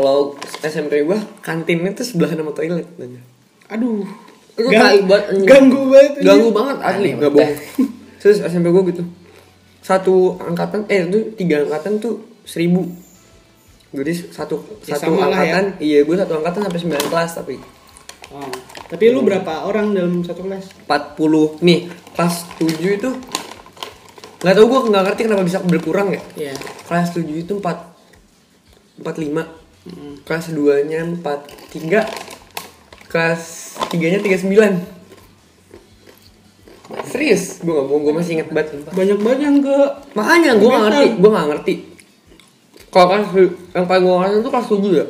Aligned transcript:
kalau 0.00 0.34
SMP 0.60 1.04
gua 1.04 1.20
kantinnya 1.38 1.92
tuh 1.92 2.02
sebelah 2.02 2.32
sama 2.32 2.50
toilet. 2.50 2.88
Aduh. 3.68 4.02
Itu 4.52 4.66
Gang- 4.66 5.04
anjing. 5.04 5.44
Ganggu 5.44 5.80
banget. 5.86 6.12
Ganggu 6.20 6.48
banget 6.50 6.76
asli, 6.80 6.92
Aneh 7.06 7.12
nggak 7.16 7.30
banget. 7.30 7.56
bohong. 7.56 7.88
Terus 8.18 8.38
SMP 8.40 8.66
gua 8.68 8.82
gitu. 8.84 9.02
Satu 9.80 10.14
angkatan 10.36 10.84
eh 10.86 11.04
itu 11.04 11.32
tiga 11.34 11.62
angkatan 11.62 11.96
tuh 11.96 12.14
seribu. 12.42 12.84
Jadi 13.90 14.12
satu 14.30 14.54
Ya, 14.84 14.94
satu 14.94 15.12
ya. 15.12 15.26
angkatan, 15.26 15.64
iya 15.78 16.00
gue 16.00 16.14
satu 16.14 16.32
angkatan 16.36 16.62
sampai 16.62 16.80
9 16.80 17.10
kelas 17.10 17.32
tapi 17.34 17.56
Oh. 18.30 18.46
Tapi 18.86 19.10
lu 19.10 19.20
berapa 19.20 19.66
orang 19.66 19.90
dalam 19.90 20.22
satu 20.22 20.46
kelas? 20.46 20.86
40 20.86 21.58
nih 21.58 21.90
kelas 22.14 22.46
7 22.54 22.70
itu 22.94 23.10
nggak 24.38 24.54
tahu 24.54 24.66
gue 24.68 24.80
nggak 24.86 25.02
ngerti 25.02 25.20
kenapa 25.26 25.42
bisa 25.42 25.58
berkurang 25.60 26.14
ya 26.14 26.22
Iya. 26.38 26.54
kelas 26.86 27.10
7 27.10 27.26
itu 27.34 27.58
4 27.58 27.66
45 29.02 29.59
Kelas 30.22 30.52
2 30.52 30.60
nya 30.86 31.00
43 31.02 32.04
kelas 33.08 33.42
3 33.88 34.12
nya 34.12 34.18
39 34.20 34.76
serius? 37.06 37.58
Gue 37.60 37.72
gak 37.72 37.86
bohong 37.86 38.02
gue 38.02 38.14
masih 38.14 38.32
inget 38.38 38.48
banget 38.50 38.76
Banyak 38.90 39.18
banget 39.18 39.40
yang 39.40 39.56
ke 39.58 39.76
makanya 40.12 40.50
gue 40.54 40.68
gak 40.68 40.82
ngerti 40.84 41.06
gue 41.16 41.30
gak 41.30 41.48
ngerti. 41.48 41.74
Kalau 42.90 43.06
kelas 43.08 43.28
yang 43.70 43.86
paling 43.86 44.02
gue 44.02 44.16
ngerti 44.16 44.36
itu 44.36 44.50
kelas 44.50 44.66
7 44.68 44.82
ya? 44.92 45.06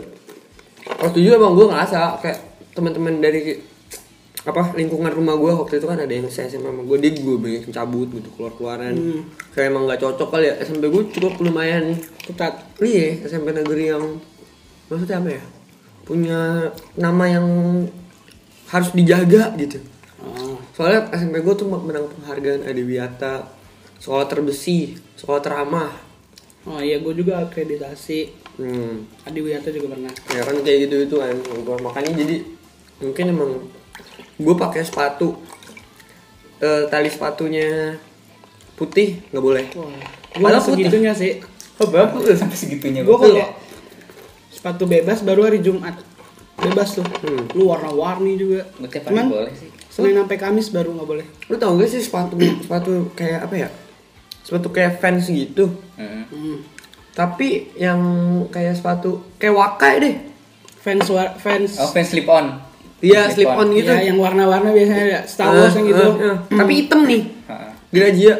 Kelas 0.96 1.12
7 1.16 1.34
emang 1.34 1.52
gue 1.56 1.66
ngerasa 1.66 1.98
kayak 2.20 2.38
teman-teman 2.70 3.18
dari 3.18 3.40
apa 4.40 4.72
lingkungan 4.72 5.12
rumah 5.12 5.36
gue 5.36 5.52
waktu 5.52 5.76
itu 5.76 5.84
kan 5.84 6.00
ada 6.00 6.08
yang 6.08 6.24
saya 6.32 6.48
SMA 6.48 6.64
sama 6.64 6.80
gue 6.80 6.96
dia 6.96 7.12
gue 7.12 7.36
banyak 7.36 7.68
cabut 7.68 8.08
gitu 8.08 8.28
keluar 8.32 8.52
keluaran 8.56 8.94
Hmm. 8.96 9.20
kayak 9.52 9.68
emang 9.68 9.84
nggak 9.84 10.00
cocok 10.00 10.28
kali 10.30 10.48
ya. 10.48 10.54
SMP 10.62 10.88
gue 10.88 11.02
cukup 11.12 11.44
lumayan 11.44 11.92
ketat. 12.24 12.64
iya 12.80 13.20
SMP 13.20 13.52
negeri 13.52 13.92
yang 13.92 14.16
maksudnya 14.90 15.16
apa 15.16 15.30
ya 15.32 15.42
punya 16.02 16.40
nama 16.94 17.24
yang 17.28 17.46
harus 18.66 18.90
dijaga 18.90 19.54
gitu 19.56 19.78
Oh. 20.20 20.60
soalnya 20.70 21.08
SMP 21.10 21.40
gue 21.40 21.54
tuh 21.54 21.64
menang 21.64 22.04
penghargaan 22.06 22.60
Adiwiyata 22.62 23.48
sekolah 23.96 24.26
terbesi 24.26 24.92
sekolah 25.14 25.40
teramah 25.40 25.90
Oh 26.60 26.76
iya, 26.76 27.00
gue 27.00 27.14
juga 27.14 27.40
akreditasi. 27.40 28.28
hmm. 28.54 29.24
Adi 29.24 29.40
Wiyata 29.40 29.72
juga 29.72 29.96
pernah. 29.96 30.12
ya 30.28 30.44
kan 30.44 30.60
kayak 30.60 30.78
gitu 30.84 30.96
itu 31.00 31.16
kan 31.16 31.32
gua 31.64 31.80
makanya 31.80 32.12
jadi 32.14 32.36
mungkin 33.00 33.24
emang 33.26 33.50
gue 34.36 34.54
pakai 34.54 34.84
sepatu 34.84 35.40
eh, 36.58 36.84
tali 36.86 37.08
sepatunya 37.08 37.96
putih 38.74 39.24
nggak 39.26 39.40
boleh 39.40 39.64
Wah, 39.72 39.88
gue 40.30 40.36
Padahal 40.38 40.60
putih. 40.62 40.84
segitunya 40.84 41.12
sih. 41.12 41.32
oh 41.76 41.88
bagus 41.88 42.36
sampai 42.36 42.58
segitunya 42.58 43.00
Gue 43.00 43.14
gua. 43.14 43.24
kalau 43.24 43.46
sepatu 44.60 44.84
bebas 44.84 45.24
baru 45.24 45.48
hari 45.48 45.58
Jumat. 45.58 45.96
Bebas 46.60 46.92
tuh. 46.92 47.06
Hmm. 47.24 47.48
Lu 47.56 47.72
warna-warni 47.72 48.36
juga. 48.36 48.68
Hari 48.76 49.00
Cuman 49.08 49.26
boleh 49.26 49.54
sih 49.56 49.72
Senin 49.90 50.14
sampai 50.14 50.38
Kamis 50.38 50.70
baru 50.70 50.94
nggak 50.94 51.08
boleh. 51.08 51.26
lu 51.50 51.58
tau 51.58 51.74
gak 51.74 51.90
sih 51.90 51.98
sepatu 51.98 52.38
sepatu 52.64 53.10
kayak 53.12 53.42
apa 53.42 53.54
ya 53.58 53.68
sepatu 54.40 54.70
kayak 54.70 55.02
fans 55.02 55.26
gitu 55.26 55.66
Heeh. 55.98 56.24
Hmm. 56.30 56.58
tapi 57.10 57.74
yang 57.74 57.98
kayak 58.48 58.78
sepatu 58.78 59.34
kayak 59.36 59.50
wakai 59.52 59.94
deh 59.98 60.14
Fans 60.78 61.10
fans. 61.42 61.76
oh 61.76 61.90
fans 61.90 62.08
slip 62.08 62.30
on 62.30 62.62
Iya 63.02 63.28
slip 63.34 63.50
on 63.50 63.68
gitu 63.74 63.90
Ya, 63.90 64.12
yang 64.12 64.16
warna-warna 64.16 64.70
biasanya 64.70 65.04
ada 65.04 65.20
Star 65.26 65.50
Wars 65.50 65.74
yang 65.74 65.88
gitu. 65.88 66.06
Eh, 66.06 66.22
eh, 66.22 66.28
eh. 66.30 66.36
tapi 66.54 66.72
hitam 66.78 67.00
nih 67.04 67.22
Heeh. 67.50 67.70
Razia 67.98 68.34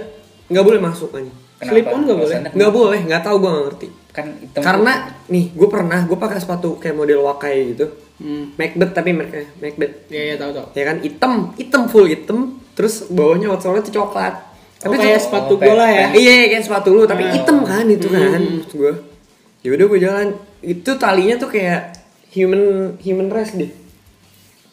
nggak 0.46 0.64
boleh 0.64 0.80
masuk 0.80 1.10
aja 1.12 1.32
Kenapa? 1.58 1.66
Slip 1.66 1.86
on 1.90 2.00
nggak 2.06 2.18
boleh? 2.22 2.36
Nggak 2.54 2.72
boleh 2.72 3.00
nggak 3.04 3.22
tahu 3.26 3.36
gue 3.36 3.50
nggak 3.50 3.64
ngerti 3.66 3.88
kan 4.10 4.26
hitam 4.36 4.60
karena 4.60 4.92
nih 5.26 5.50
gue 5.50 5.68
pernah 5.68 6.02
gue 6.02 6.14
pakai 6.14 6.38
sepatu 6.38 6.76
kayak 6.76 6.94
model 6.94 7.22
wakai 7.22 7.72
gitu 7.72 7.86
Hmm. 8.16 8.52
Macbeth 8.52 8.92
tapi 8.92 9.10
mereknya 9.10 9.48
Macbeth 9.56 10.04
Iya, 10.06 10.22
iya 10.22 10.34
tahu 10.36 10.52
tahu. 10.52 10.66
ya 10.74 10.84
kan 10.84 10.96
hitam 11.00 11.32
hitam 11.56 11.82
full 11.86 12.04
hitam 12.04 12.38
terus 12.70 13.08
bawahnya 13.08 13.48
outsole 13.48 13.80
itu 13.80 13.88
coklat 13.90 14.36
Oh, 14.80 14.92
itu- 14.92 15.00
kayak 15.00 15.20
sepatu 15.20 15.52
oh, 15.52 15.58
bola 15.58 15.84
ya. 15.84 16.12
iya 16.14 16.44
kayak 16.46 16.60
sepatu 16.62 16.92
lu 16.92 17.04
tapi 17.04 17.22
Oh. 17.22 17.32
hitam 17.32 17.58
kan 17.62 17.84
itu 17.86 18.06
kan 18.06 18.36
Hmm. 18.36 18.60
maksud 18.60 18.76
gue 18.76 18.92
ya 19.58 19.70
udah 19.70 19.86
gue 19.86 20.00
jalan 20.00 20.26
itu 20.60 20.90
talinya 20.94 21.36
tuh 21.38 21.48
kayak 21.48 21.80
human 22.30 22.62
human 22.98 23.28
race 23.28 23.52
deh 23.52 23.72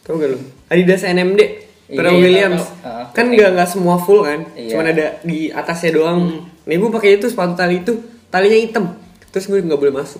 tau 0.02 0.16
gak 0.16 0.28
lu 0.28 0.38
Adidas 0.66 1.00
NMD 1.02 1.40
Pharrell 1.88 2.04
Iya, 2.10 2.20
iya, 2.20 2.24
Williams. 2.52 2.64
Ah. 2.82 3.08
kan 3.08 3.26
nggak 3.26 3.48
nggak 3.50 3.68
semua 3.70 3.96
full 3.96 4.20
kan 4.22 4.44
Iya. 4.52 4.76
cuman 4.76 4.86
ada 4.90 5.06
di 5.22 5.48
atasnya 5.48 5.90
doang 5.94 6.20
Hmm. 6.20 6.40
nih 6.64 6.76
gue 6.76 6.90
pakai 6.90 7.10
itu 7.16 7.26
sepatu 7.26 7.52
tali 7.54 7.80
itu 7.80 7.96
talinya 8.26 8.58
hitam 8.58 8.84
terus 9.38 9.46
gue 9.48 9.62
nggak 9.62 9.78
boleh 9.78 9.94
masuk 9.94 10.18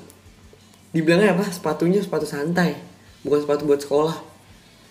dibilangnya 0.89 1.35
apa 1.35 1.51
sepatunya 1.51 1.99
sepatu 1.99 2.23
santai 2.23 2.79
bukan 3.21 3.43
sepatu 3.43 3.67
buat 3.67 3.83
sekolah 3.83 4.15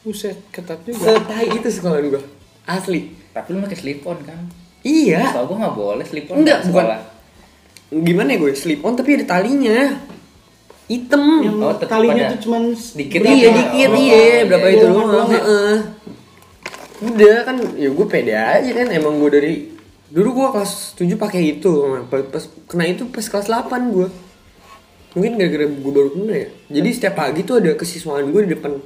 Buset, 0.04 0.36
ketat 0.52 0.84
juga. 0.84 1.16
setai 1.16 1.48
itu 1.50 1.64
sekolah 1.64 1.96
gue 1.98 2.20
asli 2.64 3.16
tapi 3.32 3.56
lu 3.56 3.64
pakai 3.64 3.80
slip 3.80 4.04
on 4.04 4.20
kan 4.20 4.36
iya 4.84 5.32
Soal 5.32 5.48
gua 5.48 5.64
nggak 5.64 5.76
boleh 5.76 6.04
slip 6.04 6.28
on 6.28 6.36
Enggak, 6.38 6.60
di 6.60 6.68
bukan. 6.68 6.84
sekolah. 6.84 7.00
gimana 8.04 8.28
ya 8.30 8.38
gue 8.38 8.52
slip 8.52 8.82
on 8.84 8.94
tapi 8.94 9.10
ada 9.16 9.26
talinya 9.30 9.80
hitam 10.86 11.24
Yang 11.40 11.56
Oh, 11.58 11.72
talinya 11.82 12.24
tuh 12.30 12.40
cuman 12.44 12.64
Dikit 12.72 13.20
berapa? 13.20 13.32
iya 13.34 13.48
dikit 13.50 13.90
Oh, 13.90 13.96
iya 13.96 14.18
iya, 14.18 14.40
berapa 14.44 14.68
iya. 14.68 14.76
itu 14.76 14.86
Doang, 14.86 14.96
doang 14.96 15.08
doang 15.10 15.30
ya? 15.30 15.40
heeh. 15.40 15.78
udah 16.98 17.38
kan 17.44 17.56
ya 17.74 17.90
gue 17.90 18.06
pede 18.06 18.34
aja 18.34 18.72
kan 18.74 18.88
emang 18.92 19.24
gue 19.24 19.30
dari 19.32 19.54
dulu 20.08 20.30
gue 20.40 20.48
kelas 20.56 20.96
7 20.96 21.20
pakai 21.20 21.60
itu 21.60 21.74
pas, 22.08 22.44
kena 22.72 22.88
itu 22.88 23.04
pas 23.12 23.26
kelas 23.28 23.48
8 23.52 23.92
gue 23.92 24.08
mungkin 25.16 25.32
gara-gara 25.42 25.66
gue 25.66 25.92
baru 25.92 26.10
kena 26.14 26.34
ya. 26.38 26.48
Jadi 26.70 26.90
setiap 26.94 27.16
pagi 27.18 27.42
tuh 27.42 27.58
ada 27.58 27.74
kesiswaan 27.74 28.30
gue 28.30 28.42
di 28.46 28.52
depan 28.54 28.78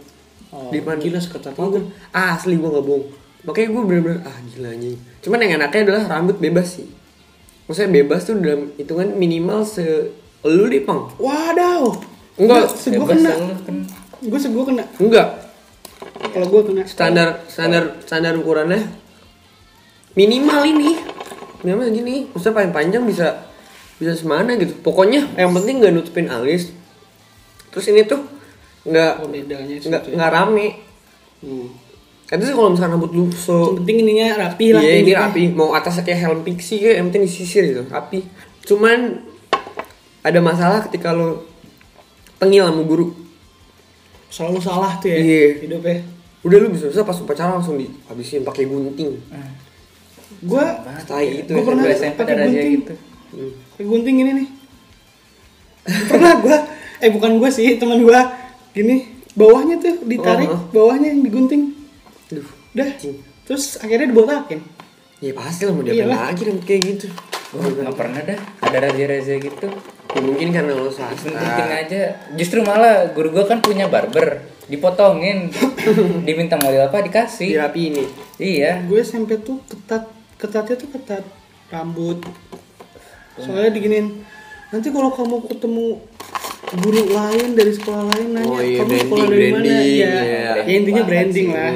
Oh, 0.52 0.68
di 0.68 0.84
depan 0.84 1.00
gila 1.00 1.16
seketat. 1.16 1.56
itu 1.56 1.80
ah, 2.12 2.36
asli 2.36 2.60
gue 2.60 2.68
gak 2.68 2.84
bohong. 2.84 3.08
Makanya 3.48 3.68
gue 3.72 3.82
bener-bener 3.88 4.20
ah 4.28 4.36
gila 4.52 4.76
anjing. 4.76 5.00
Cuman 5.24 5.40
yang 5.48 5.64
enaknya 5.64 5.82
adalah 5.88 6.04
rambut 6.12 6.44
bebas 6.44 6.76
sih. 6.76 6.88
Maksudnya 7.72 8.04
bebas 8.04 8.28
tuh 8.28 8.36
dalam 8.36 8.68
hitungan 8.76 9.16
minimal 9.16 9.64
se 9.64 10.12
lu 10.44 10.68
deh 10.68 10.84
pang. 10.84 11.08
Wadaw. 11.16 11.96
Enggak, 12.36 12.68
Gue 12.68 12.92
Bebas 13.00 13.16
kena. 13.16 13.32
Gue 14.20 14.40
gue 14.44 14.66
kena. 14.68 14.84
enggak. 15.00 15.28
Kalau 16.36 16.48
gue 16.52 16.62
kena. 16.68 16.84
standar 16.84 17.28
standar 17.48 17.84
standar 18.04 18.36
ukurannya 18.36 18.92
minimal 20.14 20.62
ini 20.64 20.92
minimal 21.62 21.88
gini 21.90 22.16
maksudnya 22.28 22.56
paling 22.56 22.72
panjang 22.72 23.04
bisa 23.04 23.48
bisa 23.96 24.14
semana 24.14 24.58
gitu 24.58 24.74
pokoknya 24.78 25.30
yang 25.36 25.52
penting 25.52 25.78
nggak 25.78 25.94
nutupin 25.94 26.28
alis 26.28 26.74
terus 27.70 27.86
ini 27.88 28.04
tuh 28.04 28.20
nggak 28.82 29.12
Oh, 29.20 29.30
nggak 29.30 29.62
ya. 30.04 30.12
nggak 30.12 30.32
rame 30.32 30.68
Hmm. 31.42 31.74
itu 32.28 32.44
sih 32.44 32.54
kalau 32.54 32.70
misalnya 32.70 32.94
rambut 32.94 33.12
lu 33.12 33.26
so 33.30 33.74
Yang 33.74 33.82
penting 33.82 33.98
ininya 34.00 34.28
rapi 34.40 34.66
lah. 34.72 34.80
iya 34.80 34.94
ini 34.94 35.10
tingginya. 35.10 35.22
rapi 35.26 35.44
mau 35.50 35.70
atasnya 35.72 36.04
kayak 36.04 36.20
helm 36.22 36.40
pixie 36.42 36.78
kayak 36.78 36.96
yang 36.96 37.06
penting 37.10 37.24
disisir 37.26 37.64
gitu 37.66 37.82
rapi 37.88 38.22
cuman 38.62 39.26
ada 40.22 40.38
masalah 40.38 40.86
ketika 40.86 41.10
lo 41.10 41.50
tengil 42.38 42.62
sama 42.64 42.84
guru 42.84 43.10
Selalu 44.30 44.60
salah 44.60 44.96
tuh 44.96 45.10
ya. 45.10 45.18
Iya. 45.18 45.46
Hidupnya. 45.60 45.98
udah 46.42 46.58
lu 46.58 46.68
bisa 46.70 46.88
bisa 46.88 47.02
pas 47.02 47.14
upacara 47.16 47.52
langsung 47.52 47.76
dihabisin 47.76 48.42
pakai 48.42 48.64
gunting 48.64 49.18
Gue 50.42 50.66
tai 51.04 51.28
itu 51.40 51.52
Gua 51.52 51.64
pernah 51.64 51.84
Gua 51.84 51.94
SMP 51.94 52.18
pakai 52.18 52.34
ada 52.34 52.42
razia 52.42 52.58
gunting. 52.58 52.76
gitu 52.76 52.94
Hmm. 53.32 53.52
gunting 53.80 54.18
ini 54.20 54.32
nih. 54.36 54.48
Pernah 56.12 56.34
gue. 56.38 56.58
Eh 57.00 57.10
bukan 57.10 57.38
gue 57.38 57.50
sih, 57.50 57.76
teman 57.76 57.98
gue. 58.00 58.22
Gini, 58.72 58.96
bawahnya 59.32 59.76
tuh 59.78 60.04
ditarik, 60.04 60.46
Oh, 60.46 60.54
oh. 60.54 60.62
bawahnya 60.70 61.10
yang 61.10 61.22
digunting. 61.22 61.72
Aduh, 62.28 62.46
Udah. 62.72 62.90
Terus 63.42 63.76
akhirnya 63.78 64.08
dibotakin. 64.08 64.60
ya 65.20 65.32
pasti 65.32 65.64
lah 65.64 65.72
mau 65.72 65.82
Iyalah. 65.82 66.18
lagi 66.28 66.42
rambut 66.44 66.66
kayak 66.66 66.82
gitu 66.88 67.06
gua 67.52 67.70
nggak 67.70 67.94
pernah 67.94 68.22
dah 68.24 68.40
ada 68.60 68.78
razia-razia 68.82 69.38
gitu 69.38 69.70
ya, 70.10 70.20
mungkin 70.20 70.50
karena 70.50 70.74
lo 70.74 70.90
swasta 70.90 71.30
penting 71.30 71.70
aja 71.70 72.02
justru 72.34 72.66
malah 72.66 73.06
guru 73.12 73.30
gua 73.30 73.46
kan 73.46 73.62
punya 73.62 73.86
barber 73.86 74.42
dipotongin 74.66 75.54
diminta 76.26 76.58
model 76.58 76.90
apa 76.90 77.06
dikasih 77.06 77.54
rapi 77.56 77.94
ini 77.94 78.04
iya 78.40 78.82
Gue 78.82 79.06
SMP 79.06 79.38
tuh 79.38 79.62
ketat, 79.64 80.10
ketatnya 80.42 80.76
tuh 80.82 80.90
ketat 80.90 81.24
rambut. 81.70 82.26
Soalnya 83.38 83.70
diginin. 83.70 84.26
Nanti 84.74 84.90
kalau 84.90 85.14
kamu 85.14 85.46
ketemu 85.46 86.02
guru 86.80 87.04
lain 87.12 87.48
dari 87.58 87.72
sekolah 87.76 88.04
lain 88.16 88.28
nanya 88.32 88.48
Oh 88.48 88.62
iya, 88.64 88.80
kamu 88.80 88.94
sekolah 89.04 89.26
branding, 89.28 89.36
dari 89.36 89.52
mana 89.52 89.64
branding, 89.66 89.92
ya, 90.00 90.16
iya. 90.24 90.52
ya 90.56 90.64
intinya 90.72 91.04
branding 91.04 91.48
sih. 91.52 91.58
lah 91.58 91.74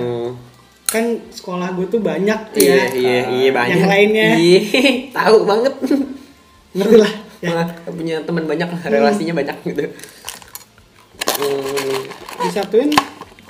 kan 0.86 1.06
sekolah 1.28 1.68
gue 1.76 1.86
tuh 1.92 2.00
banyak 2.00 2.40
tuh 2.56 2.62
iya 2.62 2.78
ya 2.78 2.86
iya 2.96 3.22
iya 3.28 3.50
banyak 3.52 3.78
Yang 3.82 3.90
lainnya. 3.90 4.28
iya 4.40 4.62
tahu 5.18 5.38
banget 5.44 5.74
ngerti 6.76 6.96
lah 6.96 7.14
ya. 7.44 7.50
Malah 7.52 7.68
punya 7.90 8.16
teman 8.24 8.46
banyak 8.48 8.70
lah 8.70 8.82
relasinya 8.88 9.34
banyak 9.36 9.58
gitu 9.66 9.84
hmm. 11.42 12.00
disatuin 12.48 12.92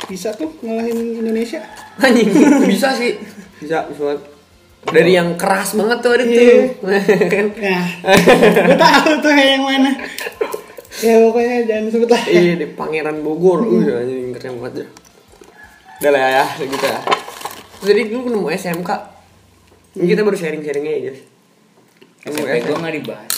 bisa 0.09 0.33
tuh 0.33 0.49
ngalahin 0.63 1.21
Indonesia 1.21 1.61
anjing 2.01 2.33
bisa 2.65 2.95
sih 2.97 3.19
bisa 3.61 3.85
bisa. 3.93 4.34
Dari 4.91 5.11
yang 5.17 5.33
keras 5.39 5.73
banget 5.73 5.97
tuh 6.01 6.11
ada 6.13 6.23
tuh 6.25 6.41
Iya. 6.45 6.63
kan 7.33 7.45
ya 7.57 7.79
gue 8.65 8.77
tahu 8.77 9.11
tuh 9.23 9.33
yang 9.33 9.63
mana 9.65 9.91
ya 11.01 11.13
pokoknya 11.27 11.55
jangan 11.67 11.85
sebut 11.91 12.09
lah 12.09 12.23
Iya 12.25 12.53
di 12.55 12.67
Pangeran 12.71 13.19
Bogor. 13.19 13.67
Uh, 13.67 13.99
anjing 13.99 14.31
keren 14.31 14.63
banget 14.63 14.73
ya. 14.79 14.87
Udah 15.95 16.11
lah 16.11 16.23
ya, 16.27 16.45
gitu 16.63 16.85
ya. 16.87 16.99
Jadi 17.83 18.01
lu 18.15 18.19
nemu 18.31 18.47
SMK. 18.51 18.89
Ini 19.99 20.05
kita 20.11 20.21
baru 20.23 20.35
sharing-sharingnya 20.39 20.93
ya, 21.11 21.13
SMP 22.25 22.63
gue 22.63 22.77
nggak 22.79 22.95
dibahas. 22.99 23.33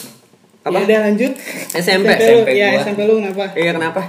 Apa? 0.67 0.77
ya 0.77 0.83
udah 0.83 0.99
lanjut 1.07 1.31
SMP. 1.71 2.07
lu, 2.11 2.43
SMP 2.43 2.49
ya 2.59 2.67
gua. 2.75 2.81
SMP 2.83 2.99
lu 3.07 3.13
kenapa 3.23 3.43
Iya 3.55 3.71
kenapa? 3.71 4.01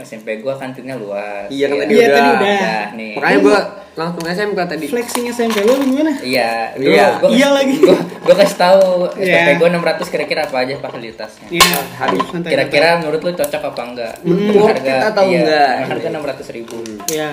SMP 0.00 0.40
gue 0.40 0.52
kantinnya 0.52 0.96
luas. 0.96 1.46
Iya 1.48 1.64
kan 1.66 1.76
tadi 1.80 1.92
Iya, 1.92 2.02
udah. 2.02 2.16
tadi 2.16 2.28
udah. 2.30 2.48
Nah, 2.50 2.84
nih. 2.96 3.12
Makanya 3.16 3.38
gua 3.40 3.58
langsung 3.90 4.24
SMK 4.24 4.60
tadi. 4.64 4.86
flexing 4.88 5.24
SMP 5.28 5.56
lu 5.60 5.74
gimana 5.76 6.12
Iya, 6.22 6.72
dulu 6.78 6.88
Iya. 6.94 7.06
gua, 7.18 7.28
Iya 7.28 7.48
lagi. 7.52 7.74
Gua, 7.78 7.98
gua 8.00 8.34
kasih 8.38 8.56
tahu 8.56 8.82
Iya. 9.16 9.34
SPP 9.36 9.48
gua 9.56 9.68
600 9.70 10.06
kira-kira 10.08 10.40
apa 10.44 10.56
aja 10.62 10.74
fasilitasnya. 10.78 11.46
Iya, 11.50 11.78
Habis. 11.96 12.20
santai, 12.26 12.50
Kira-kira 12.50 12.88
menurut 12.98 13.20
lu 13.20 13.30
cocok 13.34 13.62
apa 13.66 13.82
enggak? 13.84 14.14
Hmm, 14.22 14.48
it 14.72 15.02
atau 15.04 15.24
iya, 15.26 15.38
enggak? 15.38 15.70
Harga 15.86 16.08
600 16.10 16.48
ribu. 16.50 16.76
Iya. 17.06 17.30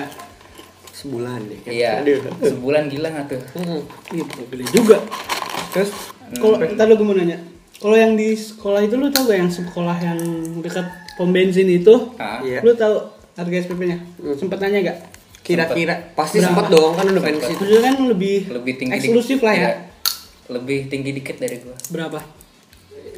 Sebulan 0.92 1.40
deh. 1.46 1.58
Iya. 1.64 2.02
Aduh. 2.02 2.20
Sebulan 2.42 2.82
gila 2.90 3.08
nggak 3.14 3.26
tuh? 3.30 3.42
Hmm. 3.54 3.80
Iya, 4.10 4.22
gede 4.26 4.64
juga. 4.74 4.96
Terus 5.70 5.90
Kalau 6.28 6.60
ntar 6.60 6.84
lu 6.84 6.94
gue 6.94 7.06
mau 7.06 7.16
nanya. 7.16 7.38
Kalau 7.78 7.94
yang 7.94 8.12
di 8.12 8.34
sekolah 8.34 8.82
itu 8.82 8.98
lu 8.98 9.06
tau 9.08 9.24
gak 9.24 9.38
yang 9.38 9.48
sekolah 9.48 9.96
yang 9.96 10.18
dekat 10.58 10.82
pom 11.18 11.28
bensin 11.28 11.66
itu? 11.66 12.14
Ah, 12.16 12.38
Iya. 12.40 12.62
Lu 12.62 12.72
tahu 12.72 12.94
harga 13.34 13.56
SPP-nya? 13.60 13.98
Hmm. 14.16 14.38
Sempet 14.38 14.58
nanya 14.62 14.80
gak? 14.86 14.98
kira-kira 15.38 16.12
pasti 16.12 16.44
sempet 16.44 16.68
dong 16.68 16.92
kan 16.92 17.08
udah 17.08 17.24
situ. 17.24 17.56
Maksudnya 17.56 17.80
kan 17.80 17.96
lebih, 18.04 18.52
lebih 18.52 18.72
tinggi 18.76 18.92
eksklusif 18.94 19.40
lah 19.40 19.54
ya. 19.56 19.60
Iya. 19.60 19.72
Lebih 20.52 20.92
tinggi 20.92 21.10
dikit 21.10 21.40
dari 21.40 21.56
gua. 21.58 21.72
Berapa? 21.88 22.20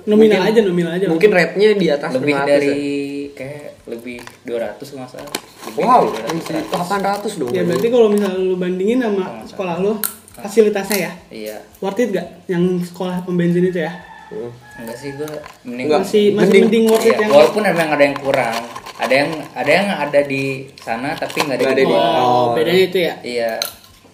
Nominal 0.07 0.41
Mungkin- 0.41 0.55
aja, 0.55 0.61
nominal 0.63 0.93
aja. 0.95 1.07
Mungkin 1.11 1.31
rate-nya 1.31 1.69
di 1.75 1.87
atas 1.91 2.11
Lebih 2.15 2.33
500 2.33 2.47
dari 2.47 2.71
ya. 2.71 3.35
kayak 3.35 3.67
lebih 3.85 4.19
200 4.47 4.89
nggak 4.95 5.09
salah. 5.11 5.33
Lebih 5.67 5.83
Wow, 5.83 6.03
dari 6.07 6.39
200, 6.39 6.65
800 6.71 7.33
dong. 7.35 7.51
Ya 7.51 7.63
berarti 7.67 7.89
kalau 7.91 8.09
misalnya 8.09 8.39
lu 8.39 8.55
bandingin 8.55 8.99
sama 9.03 9.25
sekolah 9.45 9.75
lu, 9.83 9.93
fasilitasnya 10.33 10.97
ya, 10.97 11.13
Iya. 11.29 11.57
worth 11.83 11.99
it 11.99 12.15
gak? 12.15 12.47
Yang 12.47 12.95
sekolah 12.95 13.27
pom 13.27 13.35
bensin 13.35 13.67
itu 13.67 13.77
ya? 13.77 13.93
Hmm. 14.31 14.51
Enggak 14.79 14.97
sih 14.97 15.11
gua 15.13 15.31
mending 15.63 15.87
Enggak. 15.87 16.01
Masih 16.01 16.25
Mending- 16.31 16.65
mending 16.65 16.85
worth 16.87 17.03
it 17.03 17.11
Iya, 17.11 17.19
yang 17.21 17.31
walaupun 17.31 17.63
emang 17.65 17.89
ada 17.91 18.03
yang 18.03 18.17
kurang. 18.17 18.57
Ada 18.97 19.15
yang 19.17 19.31
ada 19.51 19.71
yang 19.73 19.89
ada 19.91 20.21
di 20.23 20.45
sana 20.77 21.09
tapi 21.13 21.37
nggak 21.41 21.57
ada 21.57 21.65
di 21.65 21.69
ada 21.69 21.77
di- 21.77 21.87
gua. 21.87 22.03
Oh, 22.21 22.47
bedanya 22.55 22.83
itu 22.85 22.99
ya. 23.01 23.15
Iya. 23.21 23.53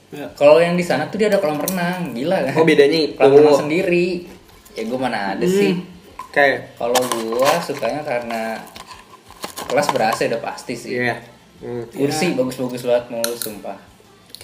Ya. 0.08 0.26
Kalau 0.32 0.56
yang 0.56 0.72
di 0.72 0.82
sana 0.82 1.06
tuh 1.06 1.18
dia 1.18 1.28
ada 1.28 1.36
kolam 1.36 1.58
renang, 1.58 2.12
gila 2.12 2.38
kan? 2.40 2.54
Oh 2.54 2.64
bedanya 2.64 2.98
itu. 3.02 3.14
Kolam 3.14 3.32
renang 3.36 3.60
sendiri. 3.60 4.08
Ya 4.72 4.82
gua 4.84 4.98
mana 5.00 5.34
ada 5.34 5.44
sih. 5.44 5.76
Kayak 6.30 6.72
Kalau 6.74 6.96
gua 7.26 7.52
sukanya 7.58 8.00
karena 8.00 8.60
kelas 9.64 9.88
ber-AC 9.88 10.20
udah 10.26 10.40
pasti 10.40 10.72
sih. 10.72 10.96
iya. 10.96 11.16
Hmm. 11.56 11.84
Kursi 11.88 12.32
bagus-bagus 12.32 12.84
banget 12.84 13.04
mulu 13.10 13.32
sumpah. 13.32 13.76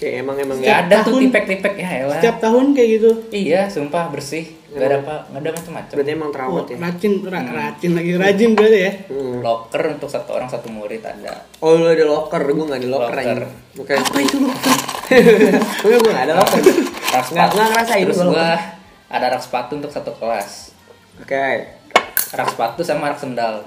Kayak 0.03 0.15
emang 0.19 0.35
emang 0.35 0.57
Nggak 0.57 0.67
Setiap 0.67 0.83
ada 0.83 0.95
tuh 0.97 1.03
tahun- 1.07 1.21
tipek-tipek 1.23 1.73
ya 1.77 1.89
elah. 1.97 2.19
Setiap 2.19 2.37
tahun 2.37 2.65
kayak 2.71 2.89
gitu. 2.91 3.09
Iya, 3.31 3.61
sumpah 3.65 4.03
bersih. 4.09 4.45
Gak 4.69 4.83
ada 4.83 4.97
apa, 4.99 5.15
nggak 5.29 5.39
ada 5.39 5.51
macam-macam. 5.53 5.93
berarti 5.93 6.11
emang 6.11 6.27
Oh, 6.27 6.33
terawat 6.33 6.65
ya. 6.65 6.75
rajin, 6.81 7.13
ra- 7.23 7.45
rajin 7.47 7.91
lagi 7.93 8.11
rajin 8.17 8.49
berarti 8.51 8.79
ya. 8.79 8.91
Hmm. 9.05 9.35
Locker 9.39 9.81
untuk 9.87 10.09
satu 10.09 10.29
orang 10.33 10.49
satu 10.49 10.67
murid 10.67 10.99
ada. 10.99 11.45
Oh 11.59 11.77
lu 11.77 11.85
ada 11.85 12.03
locker, 12.03 12.41
gua 12.43 12.65
nggak 12.67 12.81
ada 12.81 12.89
locker, 12.89 13.13
Locker. 13.15 13.41
Oke. 13.77 13.93
Apa 13.95 14.17
itu? 14.19 14.37
Enggak 14.41 15.99
gua 16.01 16.09
nggak 16.09 16.25
ada 16.25 16.33
locker. 16.35 16.59
Nggak 16.59 17.47
nggak 17.47 17.67
ngerasain 17.69 18.03
Terus 18.03 18.17
gua 18.17 18.25
gua 18.25 18.33
locker. 18.33 18.59
ada 19.07 19.25
rak 19.29 19.41
sepatu 19.41 19.71
untuk 19.77 19.91
satu 19.93 20.11
kelas. 20.13 20.49
Oke. 21.17 21.45
Rak 22.33 22.47
sepatu 22.49 22.81
sama 22.81 23.07
rak 23.07 23.19
sendal. 23.19 23.61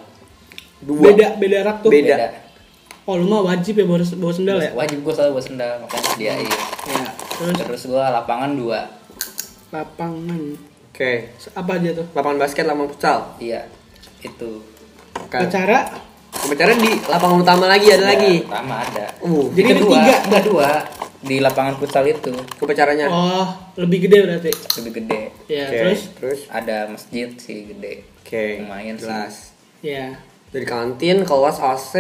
Dua. 0.79 1.01
Beda 1.07 1.39
beda 1.39 1.59
rak 1.63 1.77
tuh. 1.81 1.89
Beda. 1.89 2.35
Oh 3.07 3.15
lu 3.15 3.31
mah 3.31 3.43
wajib 3.47 3.79
ya 3.79 3.87
bawa, 3.87 4.03
bawa 4.03 4.33
sendal 4.35 4.59
ya? 4.59 4.71
Wajib 4.75 5.07
gua 5.07 5.15
selalu 5.15 5.39
bawa 5.39 5.45
sendal, 5.47 5.73
makanya 5.79 6.05
sediain. 6.11 6.51
Ya. 6.91 7.07
Terus 7.39 7.55
Terus 7.63 7.83
gua 7.87 8.11
lapangan 8.11 8.51
dua. 8.59 8.81
lapangan 9.71 10.41
Oke. 10.91 11.31
apa 11.55 11.71
aja 11.77 11.91
tuh? 11.93 12.07
Lapangan 12.15 12.39
basket, 12.41 12.65
lapangan 12.67 12.91
futsal. 12.91 13.19
Iya. 13.39 13.63
Itu. 14.21 14.63
Kan. 15.29 15.47
Acara 15.47 15.87
di 16.77 16.93
lapangan 17.07 17.39
utama 17.43 17.65
lagi 17.67 17.89
ada 17.91 18.07
lagi. 18.07 18.43
Pertama 18.43 18.83
ada. 18.83 19.07
Uh, 19.19 19.51
Jadi 19.55 19.63
ada 19.63 19.73
kedua, 19.79 19.97
tiga. 19.99 20.15
enggak 20.27 20.43
dua 20.47 20.71
di 21.17 21.37
lapangan 21.43 21.75
futsal 21.77 22.05
itu 22.07 22.31
upacaranya. 22.61 23.07
oh 23.09 23.47
lebih 23.75 24.07
gede 24.07 24.19
berarti. 24.23 24.51
lebih 24.83 24.93
gede. 25.03 25.21
Ya 25.47 25.67
Oke, 25.67 25.77
terus 25.77 26.01
terus 26.15 26.41
Ada 26.47 26.87
masjid 26.87 27.29
sih 27.35 27.71
gede. 27.71 28.07
oke. 28.23 28.47
Lumayan 28.63 28.95
sih. 28.95 29.03
jelas. 29.07 29.35
ya 29.79 30.07
Dari 30.51 30.65
kantin, 30.65 31.27
kelas 31.27 31.59
AC, 31.59 31.93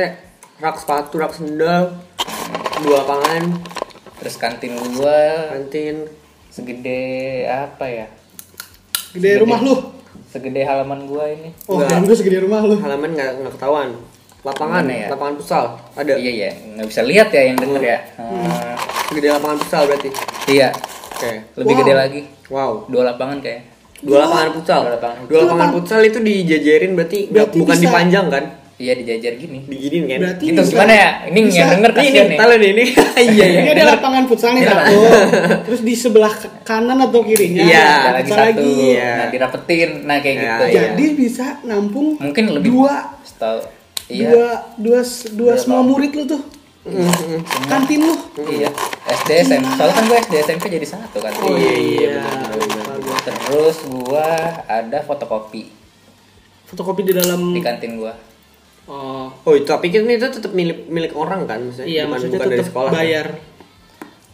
rak 0.56 0.76
sepatu, 0.76 1.14
rak 1.17 1.32
sendal, 1.32 1.93
dua 2.81 2.97
lapangan, 2.99 3.44
Terus 4.17 4.35
kantin 4.37 4.73
gua 4.93 5.53
kantin. 5.53 6.08
segede 6.49 7.05
apa 7.44 7.85
ya? 7.85 8.06
gede 9.12 9.38
rumah 9.38 9.61
lu. 9.61 9.76
Segede 10.26 10.61
halaman 10.62 11.05
gua 11.05 11.29
ini. 11.29 11.53
Oh 11.64 11.76
Enggak. 11.76 11.88
dan 11.91 12.00
gue 12.03 12.17
segede 12.17 12.38
rumah 12.41 12.61
lu. 12.61 12.76
Halaman 12.76 13.12
nggak 13.12 13.31
nggak 13.38 13.53
ketahuan. 13.55 13.93
Lapangan, 14.41 14.82
Mana 14.82 14.94
ya? 14.94 15.08
lapangan 15.11 15.35
futsal 15.37 15.64
ada. 15.93 16.14
Iya 16.14 16.32
ya, 16.38 16.50
nggak 16.73 16.87
bisa 16.87 17.00
lihat 17.02 17.29
ya 17.29 17.43
yang 17.44 17.56
denger 17.56 17.82
ya. 17.82 17.99
Hmm, 18.17 18.76
Gede 19.11 19.29
lapangan 19.29 19.59
futsal 19.59 19.82
berarti. 19.85 20.09
Iya, 20.47 20.69
Oke. 21.12 21.31
lebih 21.56 21.73
Wow. 21.73 21.81
gede 21.82 21.93
lagi. 21.93 22.20
Wow. 22.49 22.73
Dua 22.87 23.02
lapangan 23.05 23.38
kayak. 23.38 23.61
Dua 23.99 24.19
lapangan 24.23 24.49
futsal. 24.55 24.81
Dua 24.81 24.93
lapangan 24.94 25.17
Dua 25.26 25.38
lapangan 25.43 25.69
futsal 25.75 26.00
itu 26.02 26.19
dijajarin 26.20 26.93
berarti, 26.94 27.19
Berarti 27.29 27.56
bukan 27.59 27.75
bisa- 27.75 27.85
dipanjang 27.85 28.26
kan? 28.31 28.44
Iya 28.76 28.93
dijajar 28.93 29.32
gini. 29.34 29.64
Diginin 29.64 30.05
kan? 30.05 30.19
Berarti 30.20 30.44
Gitu 30.46 30.61
bisa- 30.61 30.70
gimana 30.70 30.93
ya? 30.93 31.11
Ini 31.26 31.38
bisa- 31.43 31.56
yang 31.56 31.69
denger 31.73 31.90
Nih, 31.90 31.96
kasihan 31.99 32.12
nih, 32.12 32.28
nih. 32.28 32.38
talen 32.38 32.61
ini. 32.62 32.84
Iya, 33.17 33.44
iya. 33.46 33.46
Ini 33.56 33.70
ada 33.73 33.84
lapangan 33.90 34.23
futsal 34.26 34.50
nih 34.52 34.62
Iya. 34.62 34.70
satu. 34.70 34.99
Terus 35.67 35.81
di 35.82 35.94
sebelah 35.94 36.32
kanan 36.61 36.99
atau 37.00 37.20
kirinya 37.23 37.62
Iya, 37.62 37.84
Ada 38.05 38.11
lagi 38.14 38.31
satu. 38.31 38.61
Iya. 38.62 39.11
Nah 39.11 39.26
dirapetin, 39.28 39.90
nah 40.02 40.17
kayak 40.19 40.37
Ya, 40.37 40.43
gitu. 40.43 40.64
iya. 40.67 40.81
Jadi 40.87 41.05
bisa 41.14 41.46
nampung 41.62 42.06
Mungkin 42.17 42.44
lebih 42.52 42.69
dua 42.70 42.94
Setahu. 43.23 43.61
Iya. 44.06 44.28
dua 44.28 44.49
dua 44.76 45.00
dua 45.32 45.52
semua 45.56 45.81
murid 45.81 46.12
lu 46.12 46.25
tuh. 46.26 46.43
Mm-mm. 46.84 47.40
Kantin 47.67 47.99
lu. 48.00 48.14
Iya. 48.38 48.69
SD 49.08 49.31
SMP. 49.43 49.67
Soalnya 49.73 49.94
kan 49.94 50.05
gue 50.05 50.19
SD 50.20 50.34
SMP 50.44 50.64
jadi 50.69 50.87
satu 50.87 51.19
kan. 51.19 51.32
Oh, 51.34 51.56
iya, 51.56 51.75
iya, 51.75 52.14
gua. 52.52 53.17
Terus 53.25 53.76
gua 53.88 54.28
ada 54.62 55.00
fotokopi 55.00 55.73
Fotokopi 56.62 57.02
di 57.02 57.14
dalam 57.14 57.50
di 57.50 57.59
kantin 57.59 57.97
gua. 57.97 58.12
Oh. 58.87 59.26
Oh, 59.43 59.52
itu 59.52 59.66
tapi 59.66 59.90
kan 59.90 60.07
itu 60.07 60.23
tetap 60.25 60.50
milik 60.50 60.87
milik 60.87 61.12
orang 61.12 61.43
kan 61.43 61.59
maksudnya? 61.59 61.87
Iya, 61.87 62.02
Bukan- 62.02 62.11
maksudnya 62.12 62.37
bukan 62.37 62.47
dari 62.47 62.57
tetap 62.57 62.71
sekolah. 62.71 62.88
kan? 62.88 62.97
bayar. 62.97 63.26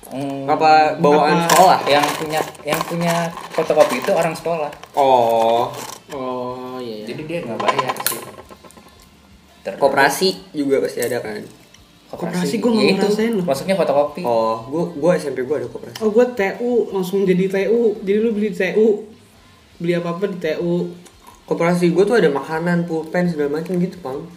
Hmm, 0.04 0.44
Apa 0.44 0.71
bawaan 1.00 1.32
Apa- 1.35 1.44
sekolah? 1.49 1.78
yang 1.87 2.04
punya 2.12 2.40
yang 2.62 2.80
punya 2.82 3.14
fotokopi 3.50 3.97
itu 3.99 4.12
orang 4.12 4.35
sekolah. 4.35 4.68
Oh, 4.92 5.73
Oh 6.12 6.76
iya. 6.76 7.00
iya. 7.00 7.06
Jadi 7.09 7.23
dia 7.25 7.38
nggak 7.42 7.56
bayar 7.59 7.94
sih. 8.04 8.21
Terus- 9.62 9.78
koperasi 9.78 10.28
juga 10.52 10.85
pasti 10.85 11.00
ada 11.00 11.16
kan? 11.18 11.40
Koperasi 12.12 12.61
gua 12.61 12.71
nggak 12.71 12.85
Ya 12.85 12.92
itu, 12.92 13.00
ngerasain 13.00 13.32
loh. 13.32 13.44
Maksudnya 13.47 13.73
fotokopi. 13.73 14.21
Oh, 14.21 14.61
gua 14.68 14.85
gua 14.92 15.11
SMP 15.16 15.42
gua 15.42 15.56
ada 15.56 15.66
koperasi. 15.66 15.97
Oh 15.99 16.12
gue 16.12 16.26
TU 16.28 16.73
langsung 16.92 17.25
jadi 17.25 17.49
TU. 17.49 17.97
Jadi 17.99 18.18
lu 18.18 18.30
beli 18.30 18.52
TU. 18.52 19.09
Beli 19.78 19.97
apa-apa 19.97 20.28
di 20.28 20.37
TU. 20.37 20.92
Koperasi 21.42 21.88
gua 21.88 22.04
tuh 22.04 22.21
ada 22.21 22.28
makanan, 22.28 22.85
pulpen 22.85 23.25
segala 23.26 23.56
macam 23.56 23.80
gitu, 23.80 23.97
Bang. 23.99 24.28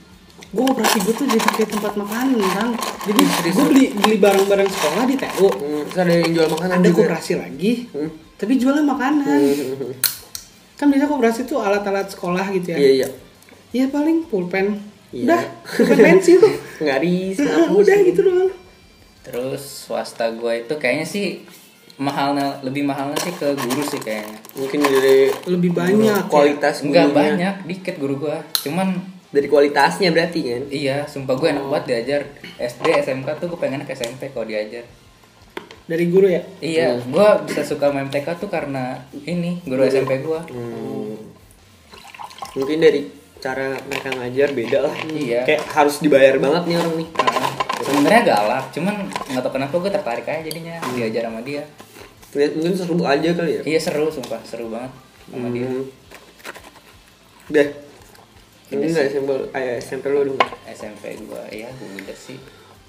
Gue 0.47 0.65
operasi 0.65 0.97
gue 0.99 1.13
tuh 1.13 1.25
jadi 1.25 1.41
kayak 1.49 1.69
tempat 1.69 1.93
makanan 1.95 2.39
kan. 2.49 2.69
Jadi 3.03 3.21
gue 3.45 3.65
beli 3.65 3.85
beli 3.93 4.17
barang-barang 4.17 4.69
sekolah 4.69 5.03
di 5.03 5.15
TU. 5.15 5.47
Hmm, 5.49 5.81
terus 5.85 5.99
ada 5.99 6.13
yang 6.13 6.31
jual 6.31 6.47
makanan 6.49 6.75
Ada 6.75 6.87
juga. 6.87 6.97
koperasi 7.01 7.33
lagi. 7.35 7.71
Hmm. 7.91 8.09
Tapi 8.35 8.53
jualnya 8.55 8.85
makanan. 8.85 9.39
Hmm. 9.39 9.93
Kan 10.75 10.85
biasa 10.87 11.05
koperasi 11.05 11.39
tuh 11.43 11.59
alat-alat 11.59 12.07
sekolah 12.07 12.45
gitu 12.51 12.67
ya. 12.71 12.77
Iya, 12.77 12.89
iya. 12.93 13.07
Iya 13.73 13.85
paling 13.89 14.23
pulpen. 14.25 14.79
Iya. 15.09 15.23
Udah, 15.27 15.41
pulpen 15.77 15.97
pensil 15.99 16.35
tuh. 16.37 16.53
Ngaris, 16.77 17.35
ngapus. 17.37 17.71
udah 17.73 17.97
gitu 18.05 18.19
doang. 18.21 18.51
Terus 19.21 19.61
swasta 19.87 20.29
gua 20.31 20.53
itu 20.53 20.75
kayaknya 20.75 21.03
sih 21.03 21.25
mahalnya 21.95 22.59
lebih 22.61 22.83
mahalnya 22.83 23.15
sih 23.17 23.31
ke 23.31 23.55
guru 23.55 23.81
sih 23.81 23.97
kayaknya. 23.97 24.35
Mungkin 24.53 24.79
dari 24.83 25.31
Lebih 25.47 25.71
banyak. 25.71 26.03
ya. 26.05 26.27
kualitas 26.27 26.79
Enggak 26.79 27.09
gurunya. 27.09 27.15
banyak, 27.15 27.55
dikit 27.65 27.95
guru 27.97 28.15
gua. 28.21 28.39
Cuman 28.61 28.99
Dari 29.35 29.47
kualitasnya 29.51 30.15
berarti 30.15 30.39
kan? 30.47 30.63
iya, 30.71 31.03
sumpah 31.03 31.35
gue 31.35 31.51
enak 31.51 31.67
banget 31.67 31.85
diajar 31.91 32.21
SD, 32.55 33.03
SMK 33.03 33.27
tuh 33.43 33.51
gue 33.51 33.59
pengen 33.59 33.83
ke 33.83 33.91
SMP 33.91 34.31
kalau 34.31 34.47
diajar. 34.47 34.87
Dari 35.85 36.05
guru 36.09 36.25
ya. 36.25 36.41
Iya, 36.65 36.97
gua 37.13 37.45
bisa 37.45 37.61
suka 37.61 37.93
sama 37.93 38.01
MTK 38.09 38.25
tuh 38.41 38.49
karena 38.49 39.05
ini 39.13 39.61
guru 39.69 39.85
SMP 39.85 40.17
gua. 40.25 40.41
Hmm. 40.49 41.13
Mungkin 42.57 42.81
dari 42.81 43.05
cara 43.37 43.77
mereka 43.85 44.09
ngajar 44.17 44.49
beda 44.57 44.77
lah. 44.81 44.95
Iya. 45.05 45.45
Kayak 45.45 45.61
harus 45.69 46.01
dibayar 46.01 46.41
banget 46.41 46.73
nih 46.73 46.75
orang 46.81 46.95
nih. 46.97 47.09
Nah, 47.13 47.51
sebenarnya 47.85 48.21
galak, 48.25 48.65
cuman 48.73 48.95
nggak 49.29 49.43
tahu 49.45 49.53
kenapa 49.53 49.75
gue 49.77 49.91
tertarik 49.93 50.25
aja 50.25 50.41
jadinya 50.41 50.75
diajar 50.97 51.29
sama 51.29 51.45
dia. 51.45 51.63
Lihat 52.33 52.51
mungkin 52.57 52.73
seru 52.73 52.97
aja 53.05 53.29
kali 53.37 53.51
ya. 53.53 53.61
Iya 53.61 53.79
seru, 53.79 54.09
sumpah 54.09 54.41
seru 54.41 54.73
banget 54.73 54.91
sama 55.29 55.47
dia. 55.53 55.69
Hmm. 55.69 55.85
Udah. 58.67 58.81
Enggak 58.81 59.05
SMP, 59.07 59.29
eh, 59.51 59.77
SMP 59.77 60.05
lu 60.07 60.21
dong. 60.25 60.39
SMP 60.65 61.03
gua 61.23 61.43
ya 61.47 61.69
gua 61.71 61.89
udah 61.95 62.17
sih 62.17 62.37